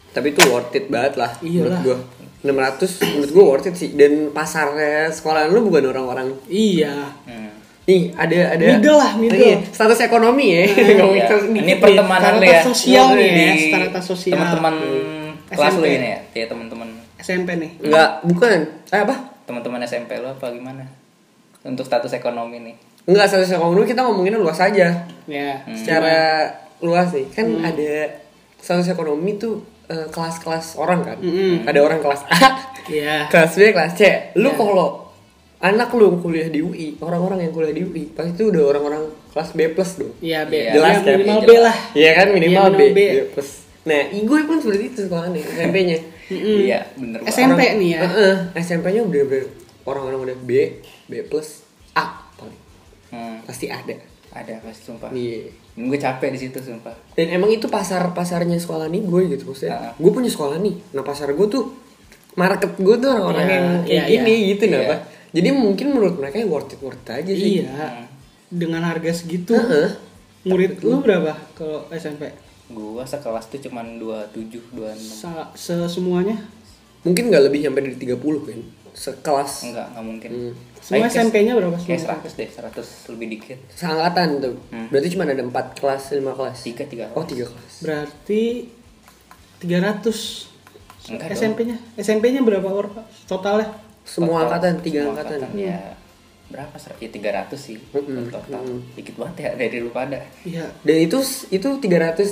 Tapi 0.08 0.32
itu 0.32 0.40
worth 0.46 0.72
it 0.72 0.88
banget 0.88 1.14
lah 1.14 1.28
Iyalah. 1.38 1.76
menurut 1.76 1.84
gua. 1.84 1.98
600 2.42 3.04
menurut 3.10 3.30
gua 3.30 3.44
worth 3.50 3.66
it 3.66 3.74
sih 3.74 3.90
dan 3.92 4.12
pasarnya 4.30 5.10
sekolah 5.10 5.46
lu 5.46 5.66
bukan 5.66 5.84
orang-orang 5.86 6.32
Iya. 6.46 7.12
hmm. 7.22 7.50
nih 7.84 8.02
ada 8.12 8.38
ada 8.52 8.64
Middle 8.72 8.96
lah, 8.96 9.12
middle. 9.14 9.36
Iya, 9.44 9.56
status 9.64 10.00
ekonomi 10.00 10.46
ya 10.50 10.64
Ngomongin 10.96 11.12
Ya, 11.14 11.26
status 11.26 11.44
ini 11.50 11.74
pertemanan 11.76 12.32
lu 12.34 12.44
ya 12.44 12.60
sosial 12.60 13.06
nih 13.12 13.28
ya, 13.28 13.52
Di 13.52 13.60
strata 13.68 14.00
sosial. 14.00 14.34
teman-teman 14.34 14.74
kelas 15.46 15.72
lu 15.72 15.84
SMP. 15.84 15.94
ini 15.94 16.06
ya 16.06 16.18
ya 16.34 16.44
teman-teman 16.46 16.88
SMP 17.16 17.48
nih. 17.54 17.70
Enggak, 17.80 18.10
bukan. 18.24 18.58
Eh 18.88 19.00
apa? 19.00 19.16
teman-teman 19.42 19.78
SMP 19.80 20.16
lu 20.16 20.26
apa 20.26 20.46
gimana 20.48 20.82
untuk 21.62 21.82
status 21.82 22.10
ekonomi 22.12 22.58
nih 22.60 22.74
Enggak 23.06 23.26
status 23.28 23.50
ekonomi 23.52 23.86
kita 23.86 24.02
ngomonginnya 24.02 24.36
luas 24.36 24.58
aja. 24.58 25.06
Ya. 25.24 25.50
Hmm. 25.62 25.72
Secara 25.72 26.16
luas 26.78 27.10
nih, 27.10 27.26
kan 27.30 27.46
ada 27.60 28.18
status 28.58 28.88
ekonomi 28.88 29.34
tuh 29.36 29.62
eh, 29.86 30.10
kelas-kelas 30.10 30.74
orang 30.74 31.00
kan. 31.02 31.16
Mm-mm. 31.18 31.62
Ada 31.62 31.78
orang 31.78 32.02
kelas 32.02 32.26
A, 32.26 32.38
Iya. 32.86 33.30
kelas 33.30 33.54
B, 33.54 33.70
kelas 33.70 33.92
C. 33.94 34.02
Lu 34.34 34.50
Iya. 34.50 34.58
kalau 34.58 34.88
anak 35.56 35.88
lu 35.90 36.18
kuliah 36.18 36.46
di 36.46 36.58
UI, 36.58 36.98
orang-orang 36.98 37.40
yang 37.40 37.52
kuliah 37.52 37.70
di 37.70 37.80
UI, 37.80 38.10
pasti 38.10 38.34
itu 38.34 38.50
udah 38.50 38.62
orang-orang 38.68 39.02
kelas 39.30 39.50
B 39.52 39.70
plus 39.70 39.90
dong. 39.96 40.12
Iya, 40.18 40.42
B. 40.44 40.52
Iya, 40.52 40.70
Jelas 40.74 40.90
Ya, 40.92 40.98
kan? 41.00 41.14
minimal 41.16 41.38
B 41.38 41.46
Jelas. 41.46 41.62
lah. 41.62 41.76
Iya 41.94 42.10
kan 42.12 42.26
minimal 42.28 42.64
Iya, 42.64 42.74
B, 42.74 42.80
minimal 42.82 42.90
B. 42.90 43.00
B 43.14 43.30
plus. 43.30 43.50
Nah, 43.86 44.00
gue 44.10 44.38
pun 44.42 44.56
seperti 44.58 44.84
itu 44.84 44.98
sekolah 45.06 45.26
nih, 45.30 45.42
SMP-nya. 45.54 45.98
Iya 46.26 46.78
bener 46.92 47.18
banget. 47.22 47.30
SMP 47.32 47.60
nih 47.78 47.88
ya. 47.88 48.00
SMP-nya 48.52 49.00
udah 49.00 49.22
orang-orang 49.84 50.18
udah 50.26 50.36
B, 50.36 50.50
B 51.06 51.12
plus, 51.22 51.62
A. 51.94 52.25
Hmm, 53.08 53.38
Pasti 53.42 53.66
ada. 53.66 53.94
ada 54.28 54.52
pasti 54.60 54.82
sumpah 54.84 55.08
Iya. 55.10 55.48
Dan 55.72 55.88
gue 55.88 55.96
capek 55.96 56.28
di 56.28 56.40
situ 56.40 56.58
sumpah 56.58 56.92
Dan 57.12 57.30
emang 57.30 57.48
itu 57.48 57.66
pasar 57.66 58.10
pasarnya 58.10 58.56
sekolah 58.56 58.86
nih 58.86 59.02
gue 59.02 59.20
gitu 59.30 59.44
maksudnya. 59.46 59.72
Ah. 59.72 59.92
Gue 59.94 60.10
punya 60.10 60.28
sekolah 60.28 60.58
nih. 60.58 60.74
Nah 60.90 61.02
pasar 61.02 61.30
gue 61.30 61.46
tuh 61.46 61.72
market 62.34 62.74
gue 62.74 62.96
tuh 62.96 63.08
orang-orang 63.08 63.42
Iya, 63.42 63.54
yang 63.54 63.66
kayak 63.80 63.88
iya, 63.88 64.04
gini 64.10 64.32
iya. 64.34 64.46
gitu 64.50 64.64
nah 64.66 64.78
Iya. 64.78 64.88
Pak. 64.88 65.00
Jadi 65.32 65.48
mungkin 65.50 65.86
menurut 65.90 66.14
mereka 66.16 66.36
ya 66.36 66.46
worth 66.46 66.70
it 66.70 66.80
worth 66.80 66.98
it 66.98 67.08
aja 67.14 67.32
sih. 67.32 67.50
Iya. 67.60 68.04
Dengan 68.46 68.82
harga 68.82 69.10
segitu. 69.10 69.52
Heeh. 69.52 69.88
Murid 70.44 70.78
lu 70.80 71.00
berapa 71.00 71.34
kalau 71.52 71.88
SMP? 71.90 72.30
gua 72.66 73.02
sekelas 73.02 73.46
tuh 73.46 73.62
cuman 73.62 73.94
27 73.96 74.58
26 74.74 75.22
Sa- 75.22 75.54
se 75.54 75.70
semuanya? 75.86 76.34
Mungkin 77.02 77.30
nggak 77.30 77.46
lebih 77.46 77.62
sampai 77.62 77.82
dari 77.84 77.94
30 77.96 78.18
kan. 78.42 78.58
Sekelas 78.96 79.52
enggak 79.62 79.86
enggak 79.92 80.04
mungkin 80.04 80.30
Hmm. 80.32 80.52
Semua 80.80 81.04
Kayak- 81.04 81.14
SMP-nya 81.20 81.52
berapa 81.52 81.76
kayak 81.76 81.98
semua? 81.98 82.16
100 82.16 82.32
deh 82.32 82.48
100 82.48 82.86
lebih 83.10 83.26
dikit 83.28 83.58
seangkatan 83.70 84.28
tuh. 84.38 84.54
Hmm. 84.70 84.86
Berarti 84.88 85.08
cuma 85.10 85.22
ada 85.26 85.44
4 85.44 85.52
kelas, 85.74 86.02
5 86.12 86.32
kelas. 86.32 86.56
tiga 86.62 86.84
tiga 86.86 87.04
Oh, 87.12 87.22
3 87.22 87.44
kelas. 87.44 87.72
Berarti 87.80 88.42
300 89.58 90.48
Enggak 91.06 91.26
dong. 91.28 91.36
SMP-nya. 91.36 91.76
SMP-nya 91.96 92.40
berapa 92.40 92.66
orang 92.66 92.92
Pak? 92.92 93.06
totalnya? 93.26 93.68
Semua 94.02 94.40
Total- 94.40 94.44
angkatan, 94.48 94.74
3 94.80 95.00
semua 95.00 95.12
angkatan. 95.12 95.38
ya 95.52 95.78
berapa 96.46 96.76
ser- 96.76 96.94
ya 96.96 97.10
300 97.10 97.52
sih 97.52 97.74
Mm-mm, 97.74 98.28
total 98.28 98.62
mm-mm. 98.62 98.94
dikit 98.94 99.14
banget 99.16 99.36
ya 99.36 99.50
dari 99.56 99.76
lu 99.76 99.90
pada 99.90 100.22
Iya. 100.42 100.70
Dan 100.80 100.96
itu 101.00 101.18
itu 101.48 101.68
300 101.68 101.82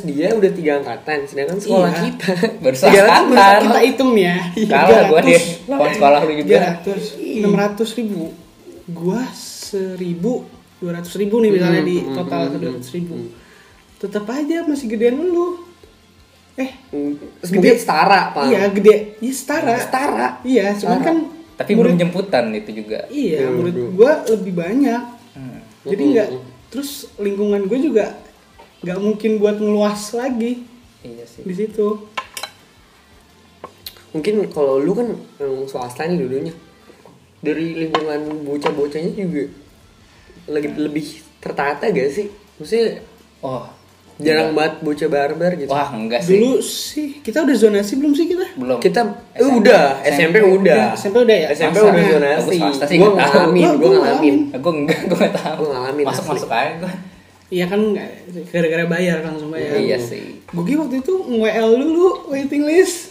dia 0.04 0.30
udah 0.30 0.50
3 0.50 0.78
angkatan, 0.78 1.18
sedangkan 1.25 1.59
sekolah 1.59 1.90
Iya. 1.90 2.02
kita 2.04 2.30
Baru 2.62 2.75
300 2.75 2.78
seangkatan. 2.80 3.25
baru- 3.28 3.64
Kita 3.64 3.80
hitung 3.85 4.12
ya. 4.14 4.37
Kalah 4.64 5.02
gua 5.04 5.21
deh 5.21 5.42
lawan 5.66 5.90
sekolah 5.92 6.18
lu 6.23 6.33
juga 6.37 6.56
300, 6.80 7.18
600 7.42 7.99
ribu. 7.99 8.23
Gua 8.87 9.21
1000, 9.26 9.99
200 10.78 10.87
ribu 11.16 11.35
nih 11.40 11.50
misalnya 11.52 11.83
di 11.83 11.97
Hmm, 11.99 12.14
total 12.14 12.40
hmm, 12.47 12.61
200 12.78 12.94
ribu. 12.94 13.14
Tetap 13.97 14.25
aja 14.26 14.62
masih 14.62 14.87
gedean 14.88 15.18
lu. 15.18 15.59
Eh, 16.54 16.71
Terus 16.87 17.50
mungkin 17.50 17.75
setara, 17.75 18.30
Pak. 18.30 18.47
iya 18.47 18.71
gede. 18.71 19.18
Iya 19.18 19.33
setara. 19.35 19.75
Setara. 19.76 20.28
Iya, 20.40 20.71
cuman 20.76 21.00
kan 21.00 21.16
tapi 21.54 21.73
belum 21.78 21.94
jemputan 21.94 22.50
itu 22.50 22.70
juga 22.84 23.06
iya, 23.11 23.46
Iya, 23.46 23.54
murid 23.54 23.75
bro. 23.75 23.87
gua 23.94 24.12
lebih 24.26 24.52
banyak. 24.58 25.02
Hmm. 25.38 25.61
Jadi 25.87 26.02
nggak 26.14 26.28
terus 26.75 27.06
lingkungan 27.23 27.70
gue 27.70 27.78
juga 27.78 28.18
nggak 28.82 28.99
mungkin 28.99 29.38
buat 29.38 29.56
ngeluas 29.62 30.11
lagi 30.18 30.66
iya 31.06 31.23
sih 31.23 31.46
di 31.46 31.54
situ. 31.54 32.11
Mungkin 34.14 34.50
kalau 34.50 34.78
lu 34.78 34.94
kan 34.94 35.14
yang 35.42 35.66
swasta 35.66 36.06
nih 36.06 36.18
dulunya. 36.23 36.54
Dari 37.44 37.76
lingkungan 37.76 38.46
bocah-bocahnya 38.49 39.12
juga 39.12 39.52
lagi 40.49 40.68
lebih 40.73 41.20
tertata 41.44 41.92
gak 41.92 42.08
sih? 42.08 42.32
Maksudnya 42.56 43.04
oh 43.44 43.68
jarang 44.16 44.50
banget 44.52 44.75
bocah 44.78 45.09
barbar 45.09 45.52
gitu. 45.54 45.66
wah 45.66 45.90
enggak 45.90 46.21
sih 46.21 46.38
Dulu 46.38 46.50
sih 46.59 47.18
kita 47.18 47.42
udah 47.42 47.56
zonasi 47.56 47.92
belum 47.94 48.12
sih 48.12 48.26
kita? 48.26 48.47
belum 48.54 48.78
Kita 48.78 49.00
eh, 49.33 49.42
SMP. 49.42 49.59
udah, 49.59 49.85
SMP 50.04 50.37
udah. 50.40 50.83
SMP 50.94 51.16
udah 51.21 51.37
ya? 51.37 51.49
SMP 51.50 51.75
Masa? 51.75 51.83
udah 51.83 51.94
Aku 51.99 52.12
zonasi. 52.12 52.94
Gua 52.94 53.11
nggak 53.11 53.26
tahu. 53.26 53.35
ngalamin, 53.35 53.61
Gua- 53.61 53.75
gua 53.75 53.83
gua 53.85 53.99
ngalamin. 54.00 54.37
gue 54.54 54.73
enggak 54.76 55.00
gue 55.02 55.16
enggak 55.16 55.35
tahu 55.37 55.61
Gua 55.61 55.68
ngalamin 55.75 56.04
masuk 56.04 56.25
masuk 56.28 56.49
aja 56.49 56.73
gue 56.78 56.92
Iya 57.50 57.66
kan 57.66 57.80
gara-gara 58.49 58.85
bayar 58.88 59.16
langsung 59.21 59.49
bayar. 59.49 59.76
iya 59.76 59.94
sih 59.97 60.42
Gue 60.47 60.75
waktu 60.75 60.97
itu 60.97 61.12
nge-WL 61.21 61.71
dulu 61.76 62.06
waiting 62.28 62.62
list. 62.64 63.11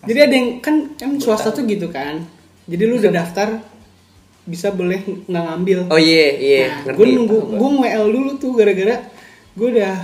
Jadi 0.00 0.18
ada 0.18 0.34
yang 0.34 0.48
kan 0.58 0.74
kan 0.94 1.10
swasta 1.16 1.50
tuh 1.50 1.64
gitu 1.64 1.88
kan. 1.88 2.22
Jadi 2.64 2.82
lu 2.84 2.96
udah 2.96 3.12
daftar 3.14 3.64
bisa 4.44 4.70
boleh 4.70 5.00
nggak 5.24 5.42
ngambil. 5.42 5.78
Oh 5.88 5.96
iya, 5.98 6.26
iya, 6.34 6.60
Nah, 6.62 6.76
ngerti. 6.86 6.96
gue 6.96 7.06
nunggu 7.10 7.36
gue 7.50 7.68
WL 7.80 8.04
dulu 8.06 8.30
tuh 8.36 8.52
gara-gara 8.54 8.96
gue 9.58 9.68
udah 9.74 9.96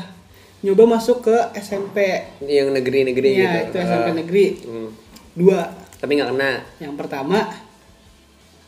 nyoba 0.61 0.85
masuk 0.91 1.23
ke 1.23 1.37
SMP 1.57 2.03
Yang 2.41 2.69
negeri-negeri 2.73 3.29
gitu. 3.31 3.47
Iya, 3.47 3.53
itu 3.65 3.77
SMP 3.79 4.09
Ah. 4.09 4.17
negeri 4.17 4.47
Hmm. 4.61 4.89
dua 5.33 5.61
Tapi 5.97 6.11
nggak 6.13 6.31
kena. 6.31 6.53
yang 6.79 6.95
pertama 6.95 7.39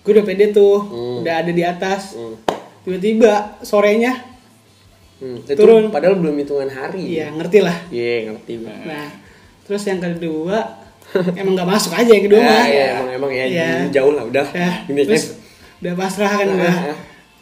gue 0.00 0.12
udah 0.12 0.24
pede 0.24 0.46
tuh 0.50 0.78
Hmm. 0.80 1.20
udah 1.20 1.34
ada 1.36 1.50
di 1.50 1.62
atas 1.62 2.14
Hmm. 2.14 2.38
tiba-tiba 2.82 3.32
sorenya 3.60 4.14
Hmm. 5.16 5.40
Itu 5.40 5.56
Turun. 5.56 5.88
padahal 5.88 6.14
belum 6.14 6.36
hitungan 6.36 6.68
hari. 6.68 7.00
iya 7.10 7.32
ngerti 7.32 7.58
lah 7.58 7.72
Iya, 7.88 8.28
ngerti 8.30 8.52
gua. 8.60 8.76
nah 8.84 9.08
terus 9.62 9.82
yang 9.82 9.96
kedua 9.96 10.60
emang 11.34 11.56
nggak 11.56 11.70
masuk 11.70 11.90
aja 11.90 12.06
yang 12.06 12.22
kedua 12.22 12.38
Ah, 12.38 12.48
mah 12.52 12.64
iya, 12.66 12.86
emang 12.94 13.08
emang 13.16 13.32
ya 13.32 13.44
Iya. 13.46 13.68
jauh 13.90 14.12
lah 14.12 14.22
udah. 14.22 14.44
Nah, 14.44 14.84
kan. 14.84 14.92
terus 14.92 15.40
udah 15.76 15.92
pasrah 15.94 16.32
kan 16.34 16.46
Ah, 16.46 16.54
udah 16.54 16.74
ah. 16.86 16.96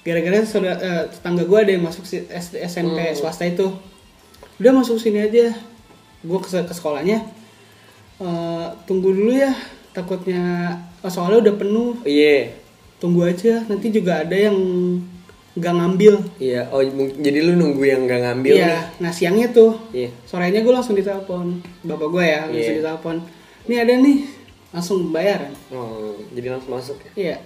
Gara-gara 0.04 0.44
saudara 0.44 0.76
eh, 0.76 1.04
tetangga 1.08 1.42
gue 1.42 1.58
ada 1.58 1.70
yang 1.70 1.82
masuk 1.82 2.04
si- 2.04 2.28
SMP 2.60 3.00
Hmm. 3.02 3.16
swasta 3.16 3.44
itu. 3.44 3.72
Udah 4.56 4.72
masuk 4.72 4.96
sini 4.96 5.18
aja. 5.18 5.50
Gue 6.20 6.38
ke, 6.38 6.48
ke 6.48 6.70
sekolahnya. 6.70 7.24
Eh, 8.16 8.66
tunggu 8.84 9.10
dulu 9.10 9.32
ya. 9.32 9.50
Takutnya 9.90 10.74
oh, 11.00 11.08
soalnya 11.08 11.40
udah 11.40 11.54
penuh. 11.54 11.92
Iya. 12.04 12.62
tunggu 12.94 13.20
aja. 13.22 13.60
Nanti 13.64 13.88
juga 13.90 14.20
ada 14.20 14.32
yang 14.32 14.56
nggak 15.54 15.70
ngambil. 15.72 16.14
Iya, 16.36 16.66
oh 16.68 16.80
mung- 16.88 17.14
jadi 17.14 17.38
lu 17.42 17.54
nunggu 17.54 17.84
yang 17.84 18.04
gak 18.04 18.16
ngambil 18.18 18.54
iya. 18.56 18.90
nah 18.98 19.08
siangnya 19.08 19.48
tuh. 19.48 19.76
Iya. 19.90 20.08
sorenya 20.24 20.60
gue 20.60 20.72
langsung 20.72 20.96
ditelepon. 20.96 21.60
Bapak 21.80 22.08
gue 22.10 22.24
ya 22.24 22.40
langsung 22.44 22.74
Iya. 22.74 22.80
ditelepon. 22.80 23.16
Ini 23.64 23.74
ada 23.78 23.92
nih. 23.94 24.18
Langsung 24.72 24.98
bayaran 25.08 25.54
Oh, 25.70 26.18
jadi 26.30 26.50
langsung 26.50 26.72
masuk 26.72 26.98
ya. 26.98 27.10
iya 27.14 27.36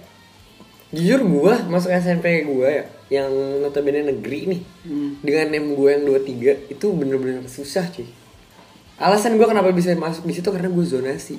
Jujur 0.89 1.21
gua 1.23 1.53
masuk 1.63 1.89
SMP 1.91 2.41
gua 2.43 2.65
ya, 2.67 2.83
yang 3.11 3.29
notabene 3.59 4.01
negeri 4.03 4.39
nih. 4.49 4.61
Hmm. 4.83 5.11
Dengan 5.19 5.45
nem 5.47 5.65
gua 5.71 5.93
yang 5.93 6.03
23 6.03 6.65
itu 6.67 6.85
bener-bener 6.89 7.45
susah, 7.45 7.85
cuy. 7.87 8.09
Alasan 8.95 9.35
gua 9.35 9.47
kenapa 9.47 9.69
bisa 9.69 9.93
masuk 9.93 10.25
di 10.25 10.33
situ 10.33 10.47
karena 10.47 10.67
gua 10.67 10.81
zonasi. 10.83 11.37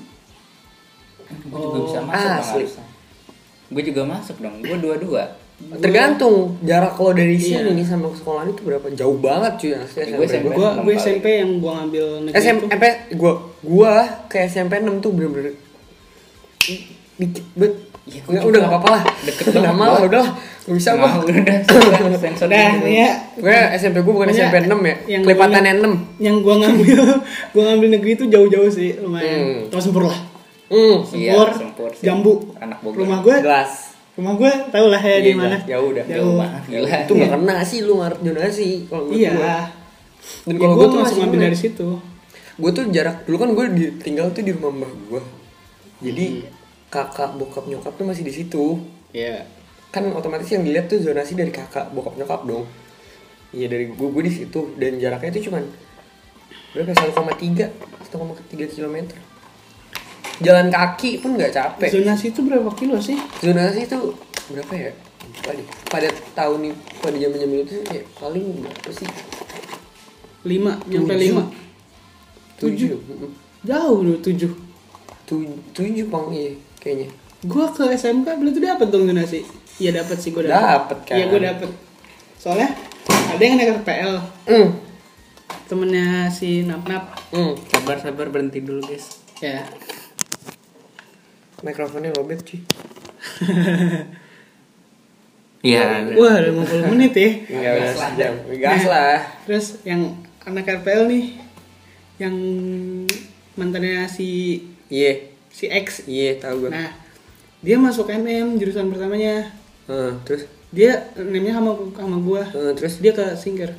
gue 1.30 1.54
juga 1.54 1.78
bisa 1.80 1.98
Oh, 2.00 2.04
masuk 2.04 2.18
dong 2.18 2.42
asli. 2.42 2.64
gue 3.70 3.82
juga 3.84 4.02
masuk 4.02 4.36
dong 4.36 4.56
gue 4.58 4.76
dua-dua 4.76 5.22
Tergantung 5.78 6.58
jarak 6.60 6.96
lo 6.96 7.12
dari 7.12 7.38
Iya. 7.38 7.62
sini 7.62 7.70
nih 7.72 7.86
sama 7.86 8.10
sekolah 8.10 8.50
itu 8.50 8.58
berapa? 8.60 8.90
Jauh 8.90 9.14
banget 9.14 9.52
cuy 9.56 9.72
asli 9.72 10.10
Gue 10.10 10.26
SMP. 10.26 10.42
SMP. 10.42 10.46
gue 10.50 10.68
gue 10.74 10.90
kali. 10.90 10.98
SMP 10.98 11.26
yang 11.38 11.50
gue 11.54 11.70
ngambil 11.70 12.04
negeri 12.20 12.34
itu 12.34 12.42
SMP 12.42 12.84
gua 13.14 13.32
gua 13.60 13.92
ke 14.26 14.42
SMP 14.42 14.72
6 14.76 14.98
tuh 14.98 15.10
bener-bener 15.12 15.54
dikit 17.16 17.44
bet. 17.54 17.74
Iya, 18.02 18.20
gua 18.22 18.32
Nggak, 18.32 18.44
udah 18.46 18.58
gak 18.58 18.70
apa-apa 18.70 18.88
lah. 18.90 19.02
Deket 19.22 19.44
udah 19.52 19.72
mau 19.72 19.92
gua. 19.92 20.00
udah. 20.02 20.26
Gak 20.60 20.74
bisa 20.74 20.90
gua. 20.94 21.08
Mau, 21.10 21.20
udah 21.22 22.18
sensor 22.18 22.46
Udah, 22.46 22.66
dulu. 22.70 22.84
nih 22.84 22.94
ya. 22.96 23.10
Gue 23.34 23.56
SMP 23.74 23.96
gue 23.98 24.12
bukan 24.12 24.28
SMP 24.30 24.54
6 24.60 24.72
ya. 24.80 24.96
yang 25.06 25.20
Kelipatan 25.22 25.62
gua- 25.62 25.76
6. 25.76 25.92
Yang 26.18 26.36
gue 26.38 26.54
ngambil, 26.56 26.98
gue 27.52 27.62
ngambil 27.62 27.88
negeri 27.90 28.10
itu 28.12 28.24
jauh-jauh 28.26 28.70
sih, 28.70 28.90
lumayan. 28.98 29.38
Hmm. 29.38 29.58
Tau 29.68 29.80
sempur 29.80 30.04
lah. 30.06 30.18
Hmm. 30.66 30.96
Iya, 31.08 31.32
Sempur, 31.34 31.48
Sempur 31.52 31.90
sih. 31.92 32.04
jambu. 32.04 32.32
Anak 32.56 32.78
Bogor. 32.80 33.02
Rumah 33.02 33.18
gue, 33.20 33.36
Jelas. 33.38 33.70
rumah 34.12 34.34
gue 34.34 34.52
tau 34.68 34.86
lah 34.86 35.00
ya 35.00 35.16
di 35.18 35.28
Iya, 35.28 35.36
mana. 35.36 35.56
Jauh 35.60 35.86
udah. 35.90 36.04
Jauh. 36.04 36.36
Banget 36.36 36.62
gila 36.66 36.88
Itu 37.00 37.12
gak 37.16 37.30
kena 37.32 37.56
sih 37.62 37.78
lu 37.80 37.92
ngarep 37.96 38.20
donasi 38.20 38.68
kalau 38.86 39.04
Iya. 39.08 39.30
Dan 40.40 40.54
Ya, 40.54 40.58
kalau 40.58 40.74
gue 40.74 40.78
gua 40.78 40.86
tuh 40.86 40.98
langsung 41.00 41.18
ngambil 41.22 41.40
dari 41.42 41.58
situ. 41.58 41.88
Gue 42.54 42.70
tuh 42.70 42.84
jarak 42.88 43.24
dulu 43.24 43.36
kan 43.36 43.48
gue 43.50 43.64
tinggal 43.98 44.28
tuh 44.30 44.42
di 44.42 44.52
rumah 44.52 44.70
mbah 44.74 44.92
gue. 45.08 45.22
Jadi. 46.02 46.26
Kakak 46.90 47.38
bokap 47.38 47.64
nyokap 47.70 47.94
tuh 47.94 48.04
masih 48.04 48.26
di 48.26 48.34
situ. 48.34 48.82
Iya. 49.14 49.46
Kan 49.94 50.10
otomatis 50.10 50.50
yang 50.50 50.66
dilihat 50.66 50.90
tuh 50.90 50.98
zonasi 50.98 51.38
dari 51.38 51.54
kakak 51.54 51.94
bokap 51.94 52.18
nyokap 52.18 52.42
dong. 52.44 52.66
iya 53.50 53.66
dari 53.66 53.90
gue 53.90 54.08
gue 54.10 54.22
di 54.26 54.32
situ. 54.34 54.74
Dan 54.74 54.98
jaraknya 54.98 55.30
itu 55.38 55.50
cuman 55.50 55.62
berapa 56.74 56.90
1,3 56.90 57.70
1,3 58.10 58.74
kilometer. 58.74 59.18
Jalan 60.42 60.66
kaki 60.70 61.22
pun 61.22 61.38
nggak 61.38 61.54
capek. 61.54 61.88
Zonasi 61.94 62.34
itu 62.34 62.40
berapa 62.42 62.70
kilo 62.74 62.98
sih? 62.98 63.18
Zonasi 63.38 63.86
itu 63.86 63.98
berapa 64.50 64.72
ya? 64.74 64.92
Lupa 65.30 65.50
deh. 65.54 65.66
Pada 65.86 66.08
tahun 66.34 66.58
ini 66.70 66.74
pada 66.98 67.16
zaman 67.18 67.38
zaman 67.38 67.56
itu 67.62 67.74
kayak 67.86 68.04
paling 68.18 68.44
berapa 68.66 68.90
sih? 68.90 69.08
Lima 70.42 70.72
nyampe 70.90 71.14
Tujuh. 71.14 71.22
lima. 71.22 71.44
Tujuh. 72.58 72.90
Jauh 73.62 73.98
tujuh. 74.24 74.52
Tujuh 75.28 75.58
tujuh 75.70 76.06
pang 76.10 76.26
iya 76.34 76.50
kayaknya. 76.80 77.08
Gua 77.44 77.68
ke 77.70 77.84
SMK 77.94 78.26
berarti 78.26 78.60
dapat 78.60 78.88
dong 78.88 79.04
zonasi 79.06 79.40
iya 79.80 79.96
dapat 79.96 80.16
sih 80.20 80.28
gua 80.28 80.44
dapat 80.44 80.60
Dapet 80.60 80.98
kan. 81.08 81.16
iya 81.16 81.24
gua 81.28 81.40
dapat 81.40 81.70
soalnya 82.36 82.68
ada 83.08 83.40
yang 83.40 83.56
naik 83.56 83.80
RPL 83.80 84.14
hmm. 84.48 84.68
Temennya 85.64 86.26
si 86.28 86.66
Nap 86.66 86.82
Nap. 86.84 87.14
Hmm 87.30 87.54
Sabar 87.70 87.96
sabar 87.96 88.26
berhenti 88.26 88.58
dulu 88.58 88.82
guys. 88.82 89.22
ya. 89.38 89.62
Mikrofonnya 91.62 92.10
lobet 92.16 92.42
cuy. 92.42 92.58
Iya. 95.60 96.16
wah 96.16 96.40
udah 96.40 96.52
50 96.56 96.88
menit 96.96 97.12
ya. 97.12 97.30
Nggak 97.52 97.72
udah 97.76 97.92
sejam 97.92 98.32
gas 98.56 98.82
lah. 98.88 99.20
terus 99.44 99.66
yang 99.84 100.16
anak 100.48 100.64
RPL 100.80 101.04
nih 101.04 101.36
yang 102.16 102.32
mantannya 103.60 104.08
si 104.08 104.56
iya 104.88 105.29
si 105.50 105.66
X. 105.68 106.06
Iya 106.06 106.38
tahu 106.38 106.66
gue 106.66 106.70
nah 106.72 107.10
dia 107.60 107.76
masuk 107.76 108.08
MM 108.08 108.56
jurusan 108.56 108.88
pertamanya. 108.88 109.52
Heeh, 109.84 110.12
terus? 110.24 110.48
Dia 110.72 111.12
nemnya 111.16 111.60
sama 111.60 111.76
sama 111.92 112.16
gua. 112.22 112.42
Heeh, 112.48 112.72
terus? 112.72 113.04
Dia 113.04 113.12
ke 113.12 113.36
Singer. 113.36 113.76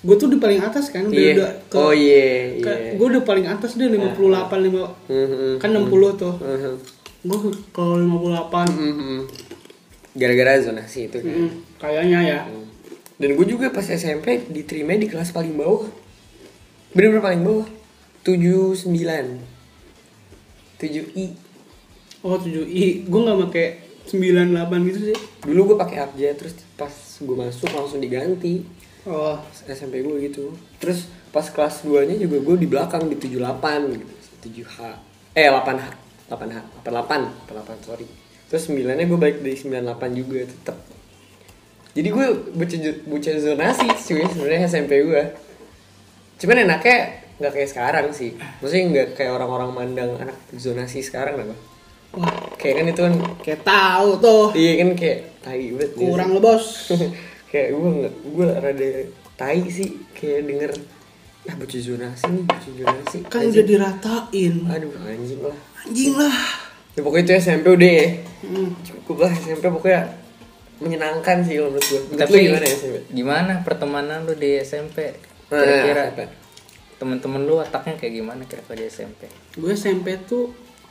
Gue 0.00 0.16
tuh 0.16 0.30
di 0.30 0.38
paling 0.38 0.62
atas 0.62 0.94
kan 0.94 1.10
udah, 1.10 1.18
iya. 1.18 1.34
udah 1.34 1.50
ke, 1.66 1.74
oh 1.74 1.90
iya 1.90 2.54
iya. 2.54 2.94
gue 2.94 3.06
udah 3.10 3.26
paling 3.26 3.50
atas 3.50 3.74
deh 3.74 3.90
58 3.90 4.14
lima 4.62 4.94
Mhm, 5.10 5.58
kan 5.58 5.74
60 5.74 5.90
tuh. 6.14 6.34
Mhm, 6.38 6.74
gue 7.26 7.38
ke 7.74 7.82
58 7.82 8.78
mhm. 8.78 9.18
gara-gara 10.14 10.62
zonasi 10.62 11.10
itu 11.10 11.18
kan? 11.18 11.34
Mm, 11.34 11.50
kayaknya 11.82 12.18
ya. 12.22 12.38
Dan 13.18 13.34
gue 13.34 13.46
juga 13.50 13.74
pas 13.74 13.82
SMP 13.82 14.46
diterima 14.46 14.94
di 14.94 15.10
kelas 15.10 15.34
paling 15.34 15.58
bawah. 15.58 15.90
Bener-bener 16.94 17.22
paling 17.22 17.42
bawah. 17.42 17.68
tujuh 18.22 18.76
sembilan 20.78 20.86
tujuh 20.86 21.06
i. 21.18 21.26
Oh 22.22 22.38
7 22.38 22.66
i. 22.66 22.86
Gue 23.06 23.20
nggak 23.22 23.38
pakai 23.50 23.66
98 24.06 24.88
gitu 24.88 24.98
sih. 25.12 25.18
Dulu 25.44 25.74
gue 25.74 25.76
pakai 25.78 25.96
abjad 26.02 26.34
terus 26.38 26.54
pas 26.78 26.90
gue 27.18 27.36
masuk 27.36 27.70
langsung 27.74 27.98
diganti. 27.98 28.62
Oh. 29.06 29.38
SMP 29.66 30.02
gue 30.02 30.30
gitu. 30.30 30.54
Terus 30.78 31.10
pas 31.34 31.44
kelas 31.44 31.82
2 31.84 32.08
nya 32.08 32.16
juga 32.16 32.40
gue 32.40 32.56
di 32.56 32.66
belakang 32.70 33.04
di 33.10 33.18
78 33.18 33.92
gitu 33.92 34.06
7H 34.38 34.78
eh 35.36 35.50
8H 35.50 35.86
8H 36.30 36.56
88 36.86 37.50
88 37.50 37.86
sorry. 37.86 38.06
Terus 38.48 38.62
9 38.70 38.86
nya 38.86 39.04
gue 39.04 39.18
balik 39.18 39.42
dari 39.44 39.58
98 39.58 40.18
juga 40.18 40.38
tetep. 40.46 40.78
Jadi 41.98 42.08
gue 42.14 42.26
bocah 42.54 42.78
bocah 43.10 43.34
zonasi 43.42 43.86
cuy 43.90 44.22
sebenarnya 44.22 44.70
SMP 44.70 45.02
gue 45.02 45.24
cuman 46.38 46.70
enaknya 46.70 47.26
nggak 47.38 47.52
kayak 47.54 47.70
sekarang 47.70 48.06
sih. 48.10 48.34
Maksudnya 48.58 48.84
nggak 48.90 49.08
kayak 49.14 49.32
orang-orang 49.34 49.70
mandang 49.70 50.10
anak 50.18 50.36
zonasi 50.54 51.00
sekarang 51.00 51.38
apa 51.38 51.54
wah. 52.18 52.30
Kayak 52.58 52.74
kan 52.82 52.86
itu 52.90 53.00
kan 53.06 53.14
kayak 53.42 53.60
tahu 53.62 54.08
tuh. 54.18 54.46
Iya 54.52 54.72
kan 54.82 54.88
kayak 54.98 55.18
tai 55.38 55.64
banget 55.70 55.90
gitu. 55.94 56.02
kurang 56.10 56.28
lo 56.34 56.40
bos. 56.42 56.66
Kayak 57.48 57.80
gue 57.80 57.90
nggak 58.04 58.14
gue 58.28 58.44
rada 58.60 58.88
tai 59.32 59.62
sih. 59.72 59.88
Kayak 60.12 60.40
denger 60.44 60.72
ah 61.48 61.54
bocah 61.56 61.80
zonasi 61.80 62.28
nih 62.28 62.44
bocah 62.44 62.72
zonasi. 62.76 63.18
Kan 63.24 63.40
Anjing. 63.40 63.52
udah 63.56 63.64
diratain. 63.64 64.54
Aduh 64.68 64.92
anjing 65.00 65.40
lah. 65.40 65.56
Anjing 65.80 66.12
lah. 66.12 66.36
Ya, 66.92 67.00
pokoknya 67.00 67.24
itu 67.24 67.32
SMP 67.40 67.66
udah 67.72 67.88
ya. 67.88 68.06
Hmm. 68.38 68.70
cukup 68.84 69.16
lah 69.24 69.32
SMP 69.32 69.64
pokoknya 69.66 70.02
menyenangkan 70.78 71.42
sih 71.42 71.58
kalau 71.58 71.74
menurut 71.74 71.86
gue 71.88 72.00
menurut 72.06 72.20
Tapi 72.22 72.36
lu 72.36 72.42
gimana 72.46 72.62
ya 72.62 72.74
SMP 72.76 72.96
gimana 73.10 73.52
pertemanan 73.64 74.18
lu 74.28 74.34
di 74.36 74.50
SMP? 74.60 74.98
Nah, 75.48 75.58
Kira-kira. 75.58 76.02
apa? 76.12 76.24
Temen-temen 76.98 77.40
lu 77.42 77.56
otaknya 77.56 77.94
kayak 77.94 78.12
gimana 78.14 78.42
kira-kira 78.42 78.74
di 78.76 78.86
SMP? 78.86 79.30
gue 79.54 79.72
SMP 79.72 80.18
tuh 80.22 80.50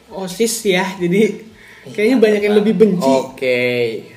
osis 0.09 0.63
ya 0.65 0.87
jadi 0.95 1.35
kayaknya 1.85 2.17
banyak 2.17 2.41
yang 2.41 2.55
lebih 2.55 2.73
benci 2.75 3.07
oke 3.07 3.59